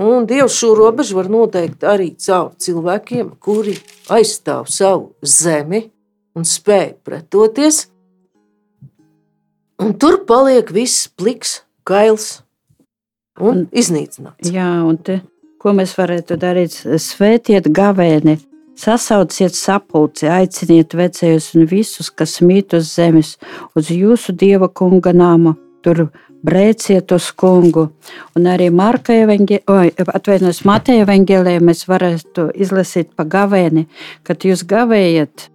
Un 0.00 0.24
Dievs 0.24 0.54
šo 0.56 0.70
robežu 0.78 1.18
var 1.18 1.28
noteikt 1.28 1.82
arī 1.84 2.12
caur 2.16 2.52
cilvēkiem, 2.62 3.34
kuri 3.42 3.74
aizstāv 4.08 4.68
savu 4.70 5.10
zemi 5.20 5.88
un 6.38 6.46
spēj 6.46 6.94
pretoties. 7.04 7.88
Un 9.80 9.92
tur 9.98 10.20
paliek 10.28 10.70
viss 10.72 11.08
pliks, 11.18 11.60
kails 11.84 12.40
un 13.40 13.66
iznīcināts. 13.72 14.52
Jā, 14.52 14.68
un 14.86 15.00
te, 15.00 15.20
ko 15.60 15.74
mēs 15.76 15.96
varētu 15.98 16.38
darīt? 16.40 16.76
Svētiet 17.00 17.68
gavēni, 17.74 18.38
sasauciet 18.80 19.56
sapulci, 19.56 20.28
aiciniet 20.30 20.94
vecējus 20.96 21.52
un 21.58 21.68
visus, 21.70 22.10
kas 22.10 22.40
mīt 22.44 22.74
uz 22.78 22.94
zemes, 22.94 23.36
uz 23.76 23.92
jūsu 23.92 24.34
dieva 24.36 24.68
kunga 24.68 25.12
nāmu. 25.16 25.56
Tur 25.84 26.08
brēciet 26.44 27.12
uz 27.12 27.30
kungu. 27.36 27.86
Un 28.36 28.48
arī 28.48 28.70
Marka 28.72 29.14
evaņģēlē 31.00 31.56
mēs 31.64 31.86
varētu 31.88 32.50
izlasīt 32.56 33.12
pa 33.16 33.24
gavēni, 33.28 33.86
kad 34.24 34.44
jūs 34.48 34.64
gavējat, 34.68 35.48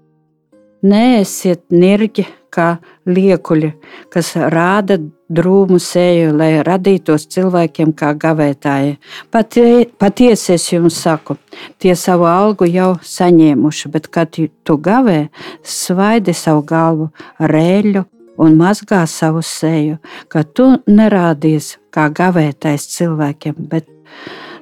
neesiet 0.86 1.65
nirgi 1.74 2.26
kā 2.56 2.78
liekuļi, 3.10 3.71
kas 4.13 4.32
rāda 4.54 4.98
drūmu 5.36 5.80
seju, 5.82 6.32
lai 6.38 6.62
radītos 6.65 7.28
cilvēkiem 7.34 7.91
kā 7.98 8.13
gavētāji. 8.21 8.95
Patie, 9.34 9.67
patiesi 10.00 10.54
es 10.56 10.67
jums 10.71 11.02
saku, 11.02 11.38
tie 11.82 11.95
savu 12.00 12.30
algu 12.30 12.69
jau 12.69 12.93
saņēmuši, 13.04 13.91
bet 13.91 14.10
kad 14.13 14.38
tu 14.38 14.78
gavē, 14.78 15.26
svaidi 15.63 16.36
savu 16.38 16.63
galvu 16.69 17.10
ar 17.41 17.58
eļļu 17.60 18.06
un 18.45 18.58
mazgā 18.60 19.04
savu 19.10 19.43
seju, 19.45 20.00
ka 20.30 20.43
tu 20.43 20.76
nerādies 20.88 21.76
kā 21.95 22.10
gavētais 22.13 22.88
cilvēkiem, 22.95 23.56
bet 23.71 23.89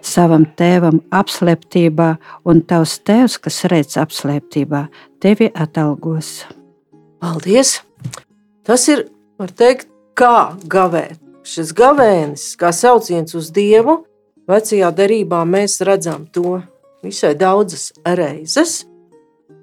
savam 0.04 0.46
tēvam 0.60 1.00
apslēptībā, 1.16 2.10
un 2.50 2.62
tavs 2.68 3.00
tēvs, 3.08 3.40
kas 3.44 3.64
redz 3.72 3.98
apslēptībā, 4.02 4.86
tevi 5.24 5.48
atalgos. 5.56 6.44
Paldies! 7.22 7.80
Tas 8.68 8.88
ir, 8.92 9.06
var 9.40 9.52
teikt, 9.56 9.88
kā 10.20 10.52
gavēt. 10.68 11.20
Šis 11.48 11.72
gavēnis, 11.76 12.54
kā 12.60 12.72
sauciens 12.76 13.36
uz 13.36 13.50
Dievu, 13.56 14.02
vecajā 14.52 14.92
derībā 14.96 15.44
mēs 15.48 15.80
redzam 15.88 16.26
to 16.32 16.60
visai 17.04 17.34
daudzas 17.40 17.92
reizes. 18.04 18.84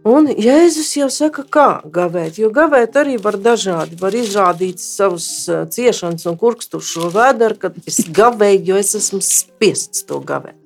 Un 0.09 0.31
Jēzus 0.33 0.95
jau 0.97 1.11
saka, 1.13 1.45
kā 1.45 1.69
gavēt, 1.93 2.41
jo 2.41 2.49
gavēt 2.57 2.97
arī 2.97 3.19
var 3.21 3.37
dažādi. 3.37 4.01
Var 4.01 4.17
izrādīt 4.17 4.81
savus 4.81 5.29
ciešanas 5.45 6.25
un 6.29 6.41
kurkstušo 6.41 7.13
vēdru, 7.13 7.61
kad 7.61 7.77
es 7.85 8.07
gavēju, 8.09 8.65
jo 8.73 8.81
es 8.81 8.97
esmu 8.97 9.21
spiests 9.25 10.09
to 10.09 10.25
gavēt. 10.25 10.57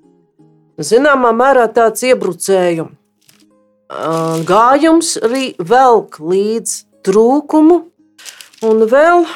Zināmā 0.78 1.34
mērā 1.34 1.66
tāds 1.74 2.06
iebrucēju 2.06 2.92
gājums 4.48 5.16
arī 5.22 5.54
velk 5.58 6.18
līdz 6.20 6.76
trūkumu 7.04 7.80
un 8.64 8.86
vēl 8.88 9.26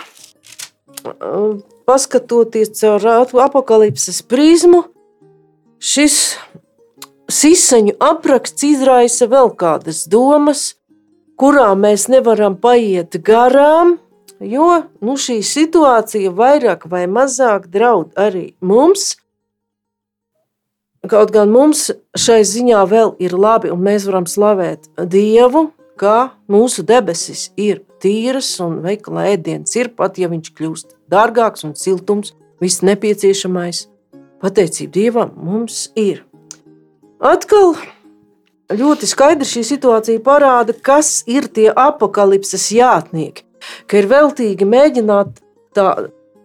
paskatoties 1.89 2.73
caur 2.81 3.07
apakalipses 3.45 4.23
prizmu, 4.23 4.85
šis 5.79 6.37
siseņu 7.29 7.95
apraksts 8.01 8.65
izraisa 8.65 9.29
vēl 9.29 9.53
kādas 9.57 10.07
domas, 10.09 10.75
kurām 11.39 11.85
mēs 11.85 12.09
nevaram 12.09 12.57
paiet 12.57 13.21
garām, 13.25 13.99
jo 14.41 14.83
nu, 15.01 15.17
šī 15.17 15.41
situācija 15.45 16.33
vairāk 16.33 16.89
vai 16.89 17.07
mazāk 17.07 17.69
draud 17.73 18.13
arī 18.17 18.55
mums. 18.61 19.17
Kaut 21.07 21.31
gan 21.31 21.53
mums 21.55 21.93
šai 22.19 22.41
ziņā 22.43 22.81
vēl 22.91 23.13
ir 23.23 23.37
labi, 23.39 23.71
un 23.71 23.85
mēs 23.87 24.09
varam 24.09 24.27
slavēt 24.27 24.89
Dievu, 24.99 25.69
ka 25.99 26.33
mūsu 26.51 26.83
debesis 26.87 27.53
ir 27.55 27.85
tīras 28.03 28.51
un 28.63 28.81
veikalā 28.83 29.29
ēdiens 29.35 29.77
ir 29.79 29.93
pat, 29.95 30.19
ja 30.19 30.31
viņš 30.31 30.51
kļūst 30.59 30.97
dārgāks 31.11 31.63
un 31.69 31.77
siltums, 31.79 32.35
viss 32.63 32.83
nepieciešamais. 32.83 33.87
Pateicība 34.43 34.95
Dievam 34.95 35.33
mums 35.39 35.89
ir. 35.99 36.25
Atkal 37.19 37.77
ļoti 38.75 39.07
skaidri 39.11 39.47
šī 39.49 39.65
situācija 39.71 40.23
parāda, 40.23 40.75
kas 40.75 41.23
ir 41.31 41.47
tie 41.47 41.71
apakalipses 41.71 42.69
jātnieki. 42.75 43.47
Ka 43.87 44.03
ir 44.03 44.11
veltīgi 44.11 44.67
mēģināt 44.67 45.43
tā 45.75 45.89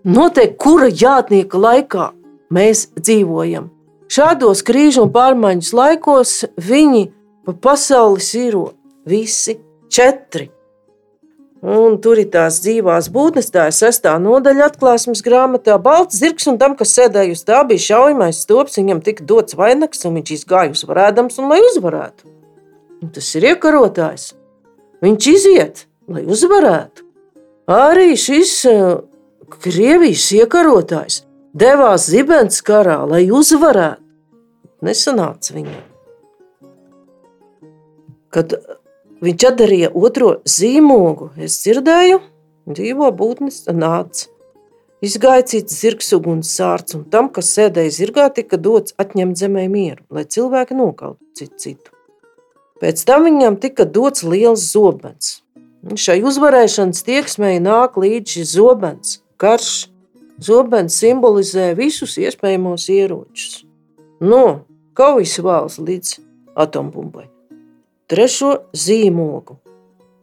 noteikt, 0.06 0.58
kura 0.62 0.90
jātnieka 0.90 1.62
laikā 1.62 2.10
mēs 2.54 2.88
dzīvojam. 2.98 3.70
Šādos 4.14 4.62
krīžu 4.68 5.08
un 5.08 5.14
pārmaiņas 5.14 5.70
laikos 5.74 6.34
viņi 6.62 7.08
pa 7.48 7.54
pasauli 7.66 8.22
sīro 8.22 8.68
visi 9.10 9.56
četri. 9.90 10.50
Un 11.64 11.96
tur 12.04 12.20
ir 12.20 12.28
tās 12.28 12.58
dzīvās 12.60 13.08
būtnes, 13.14 13.48
tā 13.54 13.70
ir 13.72 13.76
sestā 13.76 14.18
nodaļa 14.20 14.68
atklāsmes 14.68 15.24
grāmatā. 15.24 15.78
Balts 15.80 16.20
zirgs 16.20 16.50
un 16.52 16.60
tam, 16.60 16.76
kas 16.76 16.92
sēdēja 16.98 17.38
uz 17.38 17.46
tā, 17.48 17.62
bija 17.70 17.86
šaujamais 17.86 18.42
stops, 18.44 18.76
viņam 18.82 19.00
tika 19.06 19.24
dots 19.30 19.56
vainags, 19.56 20.04
un 20.04 20.20
viņš 20.20 20.34
izgāja 20.36 20.76
uzvarēdams, 20.76 21.40
un 21.40 21.50
lai 21.54 21.62
uzvarētu. 21.72 22.28
Un 23.02 23.16
tas 23.16 23.32
ir 23.40 23.48
iekarotājs. 23.54 24.34
Viņš 25.04 25.32
iziet, 25.32 25.86
lai 26.12 26.28
uzvarētu. 26.28 27.08
Arī 27.72 28.12
šis 28.20 28.58
uh, 28.68 29.00
Krievijas 29.64 30.28
iekarotājs 30.36 31.24
devās 31.56 32.12
zibens 32.12 32.60
karā, 32.66 33.06
lai 33.08 33.30
uzvarētu. 33.32 34.03
Nesanāca 34.84 35.56
viņam. 35.56 35.82
Kad 38.34 38.56
Viņš 39.24 39.44
atdarīja 39.48 39.90
otro 39.96 40.34
zīmogu. 40.44 41.30
Es 41.40 41.62
dzirdēju, 41.64 42.20
dzīvo 42.68 43.08
būtnes 43.16 43.62
nāca. 43.72 44.28
Izgāja 45.04 45.46
cits 45.48 45.78
zirgs 45.80 46.12
uguns 46.16 46.52
sārts, 46.58 46.96
un 46.98 47.06
tam, 47.12 47.30
kas 47.32 47.52
sēdēja 47.56 47.94
zirgā, 47.96 48.26
tika 48.36 48.60
dots 48.60 48.96
atņemt 49.00 49.40
zemē 49.40 49.64
mieru, 49.72 50.04
lai 50.12 50.26
cilvēki 50.28 50.76
nokautu 50.80 51.24
citu 51.40 51.60
citu. 51.60 51.96
Pēc 52.84 53.04
tam 53.08 53.28
viņam 53.28 53.58
tika 53.64 53.88
dots 53.88 54.26
liels 54.28 54.64
zobens. 54.74 55.40
Šai 56.00 56.20
uzvarēšanas 56.24 57.04
tieksmei 57.08 57.64
nāk 57.64 57.96
līdz 58.00 58.38
šis 58.38 58.54
zobens, 58.58 59.18
karš. 59.40 59.88
Zobens 60.44 60.96
simbolizē 61.00 61.72
visus 61.78 62.18
iespējamos 62.20 62.90
ieročus. 62.92 63.64
No 64.20 64.66
kaujas 64.98 65.38
vāls 65.44 65.80
līdz 65.82 66.18
atombumbai. 66.60 67.28
Trešo 68.10 68.56
zīmogu. 68.78 69.60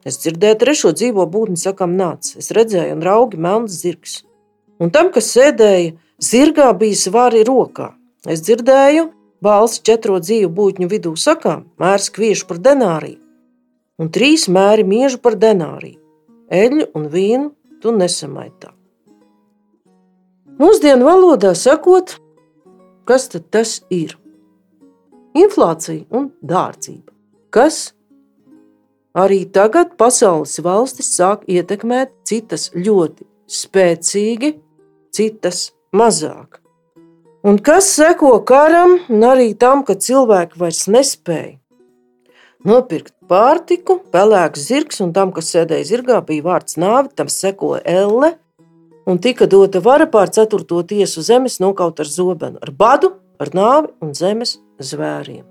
Es 0.06 0.20
dzirdēju, 0.22 0.58
trešo 0.60 0.92
dzīvo 0.96 1.26
būtni 1.28 1.60
sakām, 1.60 1.96
nāc. 1.98 2.32
Es 2.40 2.50
redzēju, 2.56 2.96
un 2.96 3.04
raugi 3.04 3.40
melns 3.40 3.80
zirgs. 3.82 4.20
Un 4.80 4.92
tam, 4.94 5.10
kas 5.12 5.28
sēdēja 5.34 5.96
zirgā, 6.22 6.70
bija 6.76 6.96
svari 6.96 7.42
rokā. 7.44 7.90
Es 8.28 8.40
dzirdēju, 8.46 9.10
balsi 9.44 9.82
četro 9.84 10.20
dzīvu 10.20 10.52
būtņu 10.56 10.88
vidū 10.88 11.14
sakām, 11.16 11.66
mērs 11.80 12.10
kviešu 12.14 12.48
par 12.48 12.60
denāriju, 12.64 13.18
un 14.00 14.12
trīs 14.12 14.46
mēri 14.48 14.84
miežu 14.88 15.20
par 15.24 15.36
denāriju. 15.40 15.98
Eļļu 16.50 16.86
un 16.98 17.08
vīnu 17.12 17.50
tu 17.80 17.92
nesamaitā. 17.94 18.72
Mūsdienu 20.60 21.06
valodā 21.06 21.54
sakot, 21.56 22.18
kas 23.08 23.30
tad 23.32 23.46
tas 23.54 23.78
ir? 23.88 24.19
Inflācija 25.36 26.06
un 26.10 26.30
dārdzība. 26.42 27.12
Kas 27.54 27.92
arī 29.14 29.44
tagad 29.50 29.96
pasaules 29.98 30.56
valstis 30.64 31.12
sāk 31.16 31.46
ietekmēt 31.50 32.12
citas 32.26 32.70
ļoti 32.74 33.26
spēcīgi 33.50 34.54
citas 35.14 35.70
mazāk. 35.94 36.60
Un 37.42 37.56
kas 37.58 37.88
seko 37.96 38.34
karam, 38.44 38.98
un 39.08 39.24
arī 39.24 39.54
tam, 39.56 39.82
ka 39.86 39.96
cilvēki 39.96 40.60
vairs 40.60 40.84
nespēja 40.92 41.56
nopirkt 42.66 43.14
pārtiku, 43.30 44.00
pelēks 44.12 44.66
zirgs, 44.68 45.00
un 45.00 45.14
tam, 45.16 45.32
kas 45.32 45.48
sēdēja 45.54 45.88
zirgā, 45.88 46.18
bija 46.26 46.44
vārds 46.50 46.76
nāve, 46.80 47.08
tam 47.16 47.30
sekoja 47.32 47.80
elle, 47.88 48.34
un 49.08 49.20
tika 49.22 49.48
dota 49.48 49.80
vara 49.80 50.06
pār 50.10 50.28
ceturto 50.34 50.82
tiesu 50.84 51.24
zemes 51.24 51.56
nokaut 51.62 52.02
ar 52.02 52.10
zobenu, 52.10 52.60
ar 52.60 52.74
badu, 52.76 53.14
ar 53.40 53.54
nāvi 53.56 53.94
un 54.04 54.12
zemes 54.14 54.58
zware. 54.80 55.44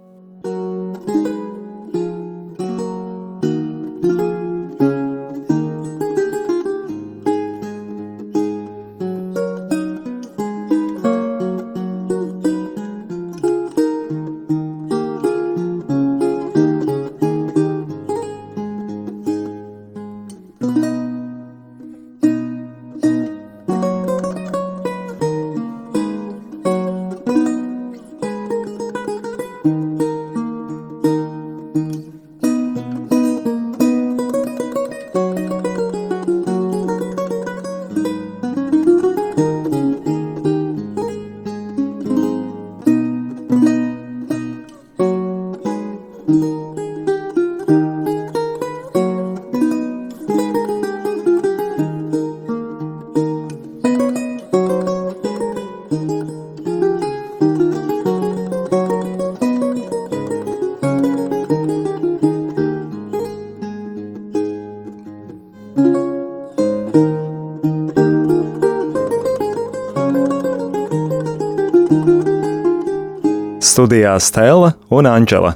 Studijā 73.79 74.17
Stela 74.19 74.73
un 74.91 75.07
Anģela. 75.07 75.53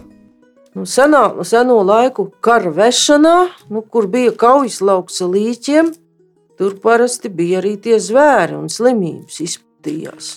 Nu, 0.77 0.85
senā, 0.87 1.25
seno 1.43 1.81
laiku 1.83 2.29
kara 2.39 2.69
vešanā, 2.71 3.33
nu, 3.67 3.81
kur 3.83 4.05
bija 4.07 4.31
kaujas 4.39 4.77
lauks 4.79 5.17
ar 5.25 5.33
līķiem, 5.33 5.89
tur 6.55 6.77
parasti 6.79 7.27
bija 7.27 7.59
arī 7.59 7.73
tie 7.83 7.97
zvēri 7.99 8.55
un 8.55 8.69
slimības 8.71 9.41
izplatījās. 9.43 10.29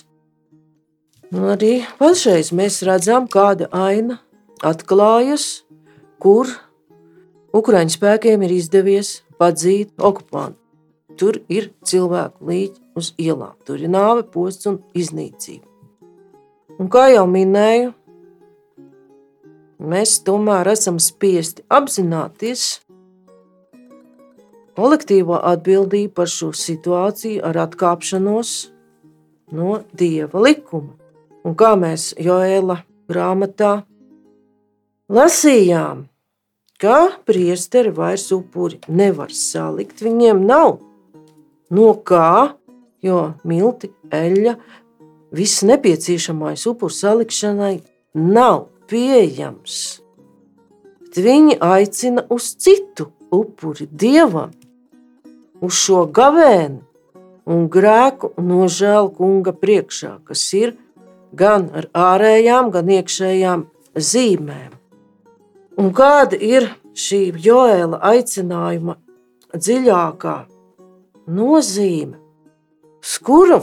Nu, 1.31 1.45
arī 1.53 1.85
pašreiz 2.01 2.51
mēs 2.51 2.81
redzam, 2.83 3.29
kāda 3.31 3.69
aina 3.71 4.19
atklājas, 4.67 5.63
kur 6.19 6.51
Ukraiņu 7.55 7.95
spēkiem 7.95 8.43
ir 8.43 8.57
izdevies 8.57 9.21
padzīt 9.39 9.95
okupantu. 9.95 10.59
Tur 11.15 11.39
ir 11.47 11.71
cilvēku 11.87 12.51
līķi 12.51 12.99
uz 12.99 13.13
ielām, 13.15 13.55
tur 13.63 13.79
ir 13.79 13.95
nāve, 13.95 14.27
posts 14.27 14.67
un 14.67 14.81
iznīcība. 14.91 15.66
Un 16.77 16.89
kā 16.93 17.07
jau 17.09 17.23
minēju, 17.25 17.93
mēs 19.81 20.19
tomēr 20.25 20.69
esam 20.75 20.99
spiesti 21.01 21.65
apzināties 21.73 22.67
kolektīvo 24.77 25.39
atbildību 25.41 26.13
par 26.19 26.29
šo 26.29 26.51
situāciju 26.53 27.41
ar 27.49 27.57
atkāpšanos 27.65 28.53
no 29.57 29.79
dieva 29.97 30.43
likuma. 30.45 30.93
Un 31.41 31.55
kā 31.57 31.73
mēs 31.79 32.11
Joēla 32.21 32.81
grāmatā 33.09 33.71
lasījām, 35.09 36.05
ka 36.77 36.97
priesteri 37.25 37.93
vairs 37.95 38.29
upuri 38.35 38.77
nevar 38.85 39.33
salikt, 39.33 40.03
viņiem 40.05 40.43
nav 40.45 40.77
no 41.73 41.93
kā, 42.05 42.53
jo 43.01 43.31
milti, 43.47 43.89
eļļa, 44.13 44.59
viss 45.31 45.63
nepieciešamais 45.67 46.65
upuru 46.69 46.93
salikšanai 46.93 47.79
nav 48.13 48.67
pieejams. 48.89 50.01
Bet 51.01 51.19
viņi 51.23 51.57
aicina 51.63 52.23
uz 52.29 52.53
citu 52.59 53.11
upuri, 53.31 53.87
dievam, 53.91 54.51
uz 55.61 55.73
šo 55.75 56.05
gavēni 56.13 56.83
un 57.47 57.67
grēku 57.71 58.33
nožēlu 58.43 59.13
kunga 59.15 59.53
priekšā, 59.55 60.17
kas 60.27 60.43
ir 60.53 60.75
gan 61.35 61.69
ar 61.75 61.87
ārējām, 61.95 62.71
gan 62.71 62.91
iekšējām 62.97 63.65
zīmēm. 63.95 64.75
Un 65.77 65.91
kāda 65.95 66.37
ir 66.41 66.71
šī 66.97 67.21
joēla 67.43 67.99
aicinājuma 68.11 68.97
dziļākā 69.53 70.37
nozīme, 71.37 72.17
uz 73.03 73.17
kuru 73.23 73.61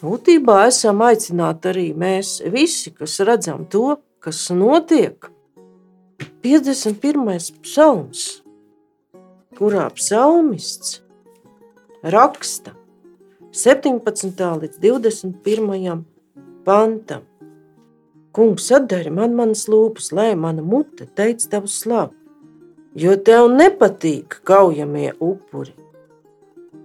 Būtībā 0.00 0.62
esam 0.64 1.02
aicināti 1.04 1.68
arī 1.68 1.88
mēs 1.92 2.38
visi, 2.48 2.88
kas 2.88 3.18
redzam 3.20 3.66
to, 3.68 3.98
kas 4.24 4.46
notiek. 4.48 5.26
51. 6.40 7.26
psalms, 7.60 8.22
kurā 9.58 9.90
psalmists 9.92 11.02
raksta 12.00 12.72
17. 13.52 14.40
līdz 14.62 14.78
21. 14.80 16.00
pantam. 16.64 17.26
Kungs, 18.32 18.70
atdari 18.72 19.12
man 19.12 19.34
manas 19.36 19.66
lūpas, 19.68 20.14
lai 20.16 20.30
mana 20.32 20.64
mute 20.64 21.10
teica 21.18 21.58
tavu 21.58 21.68
slavu, 21.68 22.14
jo 22.96 23.18
tev 23.20 23.50
nepatīk 23.52 24.38
kaujamie 24.48 25.10
upuri. 25.18 25.74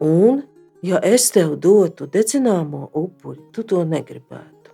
Un 0.03 0.43
Ja 0.85 0.99
es 1.01 1.31
tev 1.33 1.55
dotu 1.57 2.05
dedzināmo 2.05 2.91
upuri, 2.93 3.39
tu 3.53 3.63
to 3.65 3.79
negribētu. 3.89 4.73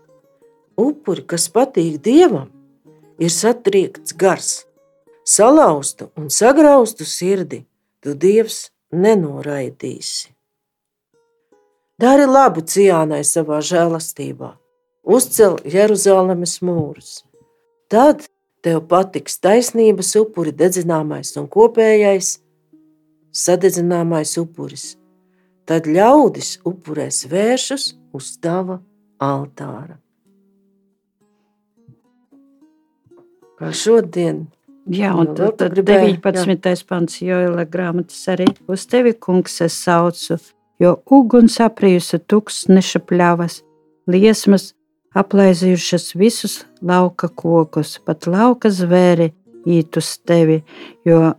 Upuri, 0.82 1.24
kas 1.24 1.46
patīk 1.54 2.02
dievam, 2.04 2.50
ir 3.22 3.32
satriekts 3.32 4.18
gars, 4.20 4.50
salauztu 5.24 6.10
un 6.20 6.28
sagraustu 6.28 7.08
sirdi, 7.08 7.62
tu 8.04 8.18
dievs 8.26 8.74
nenoraidīsi. 8.92 10.34
Dari 12.02 12.28
labu 12.28 12.66
Cijānai 12.66 13.24
savā 13.24 13.62
žēlastībā, 13.64 14.56
uzcel 15.08 15.60
Jeruzalemes 15.64 16.60
mūrus. 16.66 17.22
Tad 17.88 18.26
tev 18.66 18.84
patiks 18.92 19.40
taisnības 19.40 20.16
upuri, 20.20 20.52
dedzināmais 20.52 21.38
un 21.40 21.48
kopējais 21.48 22.40
sadedzināmais 23.32 24.36
upuris 24.42 24.98
tad 25.70 25.90
ļaudis 25.90 26.60
upurēs 26.68 27.26
vēršus 27.32 27.92
uz 28.18 28.32
tava 28.42 28.80
altāra. 29.22 30.00
Kā 33.62 33.70
šodien 33.78 34.48
Jā, 34.90 35.12
un 35.14 35.30
Nu, 35.30 35.36
tad, 35.38 35.60
tad 35.60 35.76
gribēji, 35.76 36.18
19. 36.24 36.86
pants 36.90 37.20
Joela 37.22 37.68
grāmatas 37.70 38.24
arī 38.34 38.48
uz 38.72 38.88
tevi, 38.90 39.14
kungs, 39.14 39.60
es 39.62 39.78
saucu, 39.78 40.40
jo 40.82 40.96
uguns 41.06 41.60
aprījusi 41.62 42.18
tūkstneša 42.26 43.04
pļavas, 43.06 43.60
liesmas 44.10 44.72
aplaizījušas 45.14 46.16
visus 46.18 46.58
lauka 46.82 47.30
kokus, 47.30 48.00
pat 48.02 48.26
lauka 48.26 48.72
zvēri 48.74 49.30
īt 49.70 50.02
uz 50.02 50.16
tevi, 50.26 50.64
jo 51.06 51.36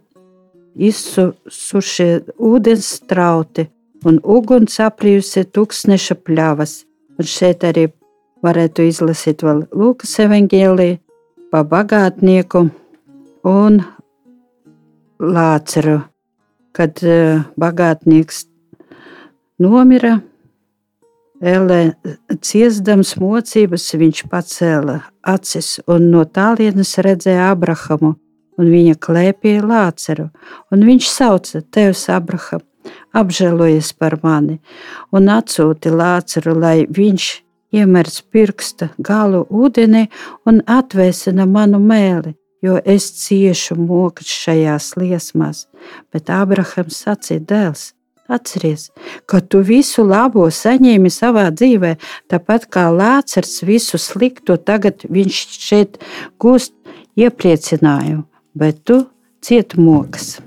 izsušie 0.78 2.11
ūdens 2.38 2.94
strauti 3.02 3.66
un 4.08 4.18
uguns 4.22 4.78
aprījusi 4.82 5.44
tūkstneša 5.54 6.18
pļavas. 6.26 6.82
Un 7.20 7.28
šeit 7.28 7.64
arī 7.68 7.88
varētu 8.42 8.86
izlasīt 8.88 9.44
vēl 9.46 9.66
Lūkas 9.70 10.14
evaņģēlī 10.24 10.90
pa 11.52 11.62
bagātnieku 11.68 12.66
un 13.48 13.82
Lāceru, 15.22 16.00
kad 16.74 16.98
uh, 17.06 17.44
bagātnieks 17.60 18.46
nomira. 19.62 20.18
Ele, 21.42 21.78
ciestams 22.38 23.16
mocības, 23.18 23.88
viņš 23.98 24.24
pacēla 24.30 25.00
acis 25.26 25.80
un 25.90 26.06
no 26.12 26.22
tālienes 26.22 26.94
redzēja 27.02 27.48
Abrahamu 27.50 28.12
un 28.58 28.70
viņa 28.70 28.98
klēpīja 29.02 29.64
Lāceru. 29.66 30.28
Un 30.70 30.84
viņš 30.86 31.08
sauca: 31.10 31.62
Tevs, 31.74 32.04
Abraham, 32.14 32.62
apžēlojies 33.16 33.92
par 33.98 34.18
mani 34.22 34.59
un 35.12 35.31
atsūti 35.33 35.92
Lāceru, 35.92 36.55
lai 36.59 36.85
viņš 36.88 37.31
iemērts 37.72 38.22
pirksta 38.33 38.90
galu 38.98 39.44
ūdenī 39.48 40.07
un 40.48 40.61
atvēsina 40.68 41.46
manu 41.48 41.81
mēli, 41.83 42.35
jo 42.64 42.79
es 42.85 43.09
ciešu 43.22 43.79
mokas 43.81 44.31
šajās 44.44 44.92
liesmās. 45.01 45.66
Bet 46.12 46.31
Abrahams 46.31 47.01
sacīja: 47.07 47.42
Dēls, 47.48 47.87
atceries, 48.29 48.90
ka 49.27 49.40
tu 49.40 49.62
visu 49.66 50.05
labo 50.07 50.46
saņēmi 50.53 51.11
savā 51.12 51.48
dzīvē, 51.55 51.96
tāpat 52.33 52.68
kā 52.72 52.88
Lācars 52.92 53.61
visu 53.66 54.01
slikto, 54.01 54.57
tagad 54.57 55.07
viņš 55.09 55.42
šeit 55.59 56.01
gūst 56.40 56.77
iepriecinājumu, 57.18 58.25
bet 58.57 58.85
tu 58.88 59.05
cieti 59.42 59.81
mokas. 59.81 60.38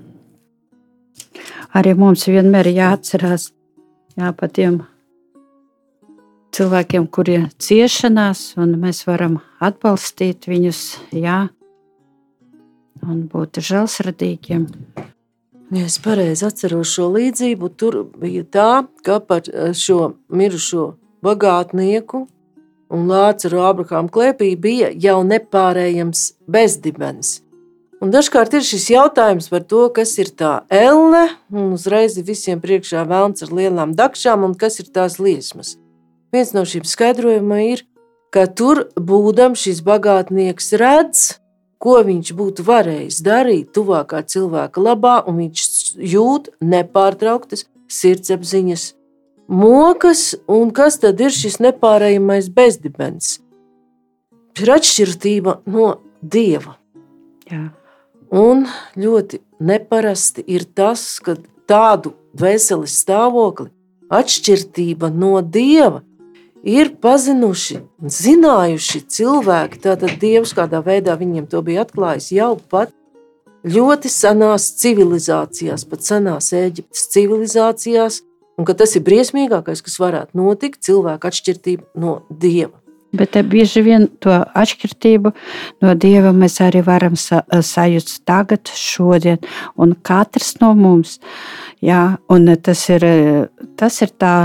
Arī 1.75 1.91
mums 1.99 2.23
vienmēr 2.31 2.69
ir 2.71 2.77
jāatcerās 2.79 3.49
jā, 4.15 4.29
par 4.31 4.51
tiem 4.55 4.79
cilvēkiem, 6.55 7.07
kuriem 7.11 7.49
ir 7.49 7.55
ciešanās, 7.59 8.53
un 8.61 8.77
mēs 8.79 9.03
varam 9.09 9.41
atbalstīt 9.59 10.47
viņus, 10.47 10.83
jā, 11.11 11.41
un 13.03 13.25
būt 13.31 13.59
žēlsirdīgiem. 13.59 14.69
Ja 15.75 15.87
es 15.89 15.97
pareizi 15.99 16.45
atceros 16.47 16.93
šo 16.93 17.09
līdzību, 17.15 17.71
tur 17.75 18.03
bija 18.21 18.45
tā, 18.47 18.69
ka 19.03 19.19
par 19.19 19.47
eh, 19.49 19.73
šo 19.73 20.13
mirušo 20.29 20.93
bagātnieku 21.25 22.27
un 22.93 23.07
Lācaru 23.09 23.63
Abrahāmu 23.65 24.13
klēpī 24.13 24.53
bija 24.61 24.91
jau 24.93 25.17
nepārējams 25.25 26.27
bezdibens. 26.47 27.39
Un 28.03 28.11
dažkārt 28.11 28.53
ir 28.57 28.65
šis 28.65 28.89
jautājums 28.91 29.47
par 29.49 29.63
to, 29.63 29.85
kas 29.95 30.17
ir 30.19 30.33
tā 30.35 30.65
elle, 30.73 31.29
un 31.53 31.71
uzreiz 31.77 32.17
visiem 32.19 32.59
priekšā 32.61 33.05
vēlns 33.07 33.45
ar 33.45 33.53
lielām 33.55 33.95
dakšām, 33.95 34.43
un 34.43 34.55
kas 34.59 34.81
ir 34.83 34.91
tās 34.91 35.15
liesmas. 35.19 35.77
Viens 36.35 36.51
no 36.51 36.65
šiem 36.67 36.83
skaidrojumiem 36.83 37.71
ir, 37.71 37.85
ka 38.35 38.45
tur 38.51 38.89
būdam 38.99 39.55
šis 39.55 39.79
bagātnieks 39.85 40.73
redz, 40.75 41.21
ko 41.79 42.01
viņš 42.03 42.33
būtu 42.35 42.65
varējis 42.67 43.21
darīt 43.23 43.71
tuvākā 43.77 44.25
cilvēka 44.27 44.83
labā, 44.83 45.15
un 45.29 45.39
viņš 45.45 45.63
jūt 46.15 46.51
nepārtrauktas 46.59 47.63
sirdsapziņas 47.87 48.89
mokas, 49.47 50.35
un 50.51 50.73
kas 50.75 50.99
tad 50.99 51.21
ir 51.23 51.31
šis 51.31 51.61
nepārējamais 51.63 52.51
bezdibens? 52.51 53.37
Ir 54.59 54.71
atšķirība 54.75 55.61
no 55.71 55.95
dieva. 56.23 56.75
Jā. 57.51 57.69
Un 58.33 58.65
ļoti 58.97 59.41
neparasti 59.61 60.43
ir 60.47 60.65
tas, 60.75 61.19
ka 61.21 61.37
tādu 61.69 62.15
veselas 62.37 62.97
stāvokli, 63.03 63.69
atšķirība 64.13 65.09
no 65.13 65.39
dieva, 65.41 66.01
ir 66.65 66.95
pazinuši, 67.01 67.79
zinājuši 68.01 69.01
cilvēki. 69.15 69.81
Tātad 69.85 70.17
Dievs 70.21 70.55
kādā 70.57 70.81
veidā 70.85 71.15
viņiem 71.19 71.49
to 71.49 71.61
bija 71.65 71.85
atklājis 71.85 72.31
jau 72.35 72.55
pat 72.69 72.93
ļoti 73.65 74.09
senās 74.11 74.71
civilizācijās, 74.81 75.85
pat 75.89 76.05
senās 76.05 76.51
Eģiptes 76.53 77.07
civilizācijās, 77.13 78.21
un 78.57 78.67
ka 78.67 78.75
tas 78.77 78.95
ir 78.97 79.05
briesmīgākais, 79.05 79.83
kas 79.85 79.99
varētu 80.01 80.37
notikt, 80.37 80.81
cilvēka 80.85 81.31
atšķirība 81.31 82.01
no 82.01 82.19
Dieva. 82.29 82.84
Bet 83.15 83.35
eh, 83.35 83.43
bieži 83.45 83.83
vien 83.85 84.07
to 84.23 84.33
atšķirību 84.33 85.33
no 85.83 85.93
dieva 85.99 86.33
mēs 86.35 86.57
arī 86.63 86.81
varam 86.85 87.15
sa 87.19 87.43
sajust 87.49 88.23
tagad, 88.25 88.71
šodien, 88.71 89.37
un 89.77 89.93
katrs 90.01 90.55
no 90.61 90.73
mums. 90.77 91.19
Jā, 91.85 92.17
un 92.31 92.49
tas 92.63 92.87
ir, 92.89 93.05
tas 93.77 94.01
ir 94.01 94.15
tā 94.17 94.35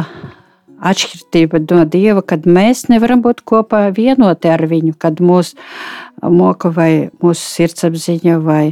atšķirība 0.80 1.60
no 1.70 1.84
dieva, 1.88 2.22
kad 2.24 2.46
mēs 2.48 2.88
nevaram 2.92 3.22
būt 3.24 3.42
kopā 3.48 3.86
vienoti 3.96 4.50
ar 4.50 4.64
viņu, 4.68 4.94
kad 4.98 5.20
mūsu 5.20 5.56
moka 6.22 6.70
vai 6.72 7.10
mūsu 7.22 7.44
sirdsapziņa 7.56 8.38
vai 8.44 8.64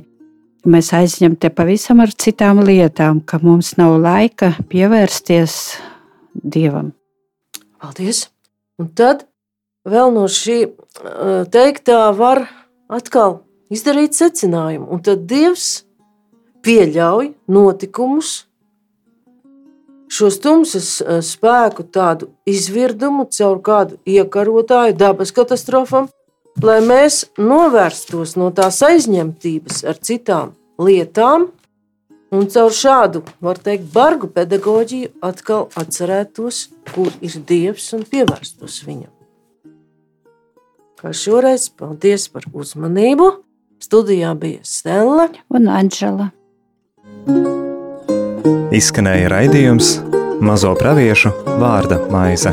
mēs 0.68 0.92
aizņemti 0.96 1.50
pavisam 1.54 2.02
ar 2.04 2.12
citām 2.12 2.62
lietām, 2.64 3.20
ka 3.20 3.40
mums 3.42 3.74
nav 3.80 3.98
laika 4.02 4.54
pievērsties 4.70 5.58
dievam. 6.34 6.92
Paldies! 7.78 8.26
Un 8.78 8.90
tad 8.94 9.24
vēl 9.90 10.12
no 10.14 10.26
šī 10.30 10.58
teiktā 11.52 12.08
var 12.16 12.44
atkal 12.88 13.40
izdarīt 13.72 14.16
secinājumu. 14.16 14.88
Un 14.90 15.02
tad 15.04 15.26
Dievs 15.28 15.84
pieļauj 16.64 17.32
notikumus, 17.52 18.44
šos 20.08 20.38
tumsas 20.42 20.90
spēku 21.24 21.84
tādu 21.92 22.32
izvirdumu 22.48 23.28
caur 23.32 23.60
kādu 23.64 24.00
iekarotāju 24.08 24.96
dabas 24.98 25.34
katastrofam, 25.36 26.08
lai 26.62 26.80
mēs 26.82 27.26
novērstos 27.38 28.34
no 28.40 28.50
tās 28.54 28.80
aizņemtības 28.82 29.84
ar 29.86 30.00
citām 30.02 30.56
lietām, 30.80 31.50
un 32.34 32.48
caur 32.52 32.74
šādu, 32.74 33.22
var 33.44 33.60
teikt, 33.62 33.88
bargu 33.92 34.28
pedagoģiju 34.32 35.14
atkal 35.24 35.68
atcerētos, 35.78 36.66
kur 36.94 37.12
ir 37.24 37.38
Dievs 37.48 37.92
un 37.96 38.04
pievērstos 38.08 38.82
viņam. 38.88 39.17
Kā 40.98 41.12
šoreiz, 41.14 41.68
paldies 41.78 42.24
par 42.32 42.48
uzmanību! 42.50 43.28
Studijā 43.78 44.32
bija 44.34 44.64
Stela 44.66 45.28
un 45.54 45.68
Anģela. 45.70 46.32
Izskanēja 48.74 49.30
raidījums 49.30 49.92
Mazo 50.42 50.74
praviešu 50.78 51.30
vārda 51.62 52.00
maize. 52.10 52.50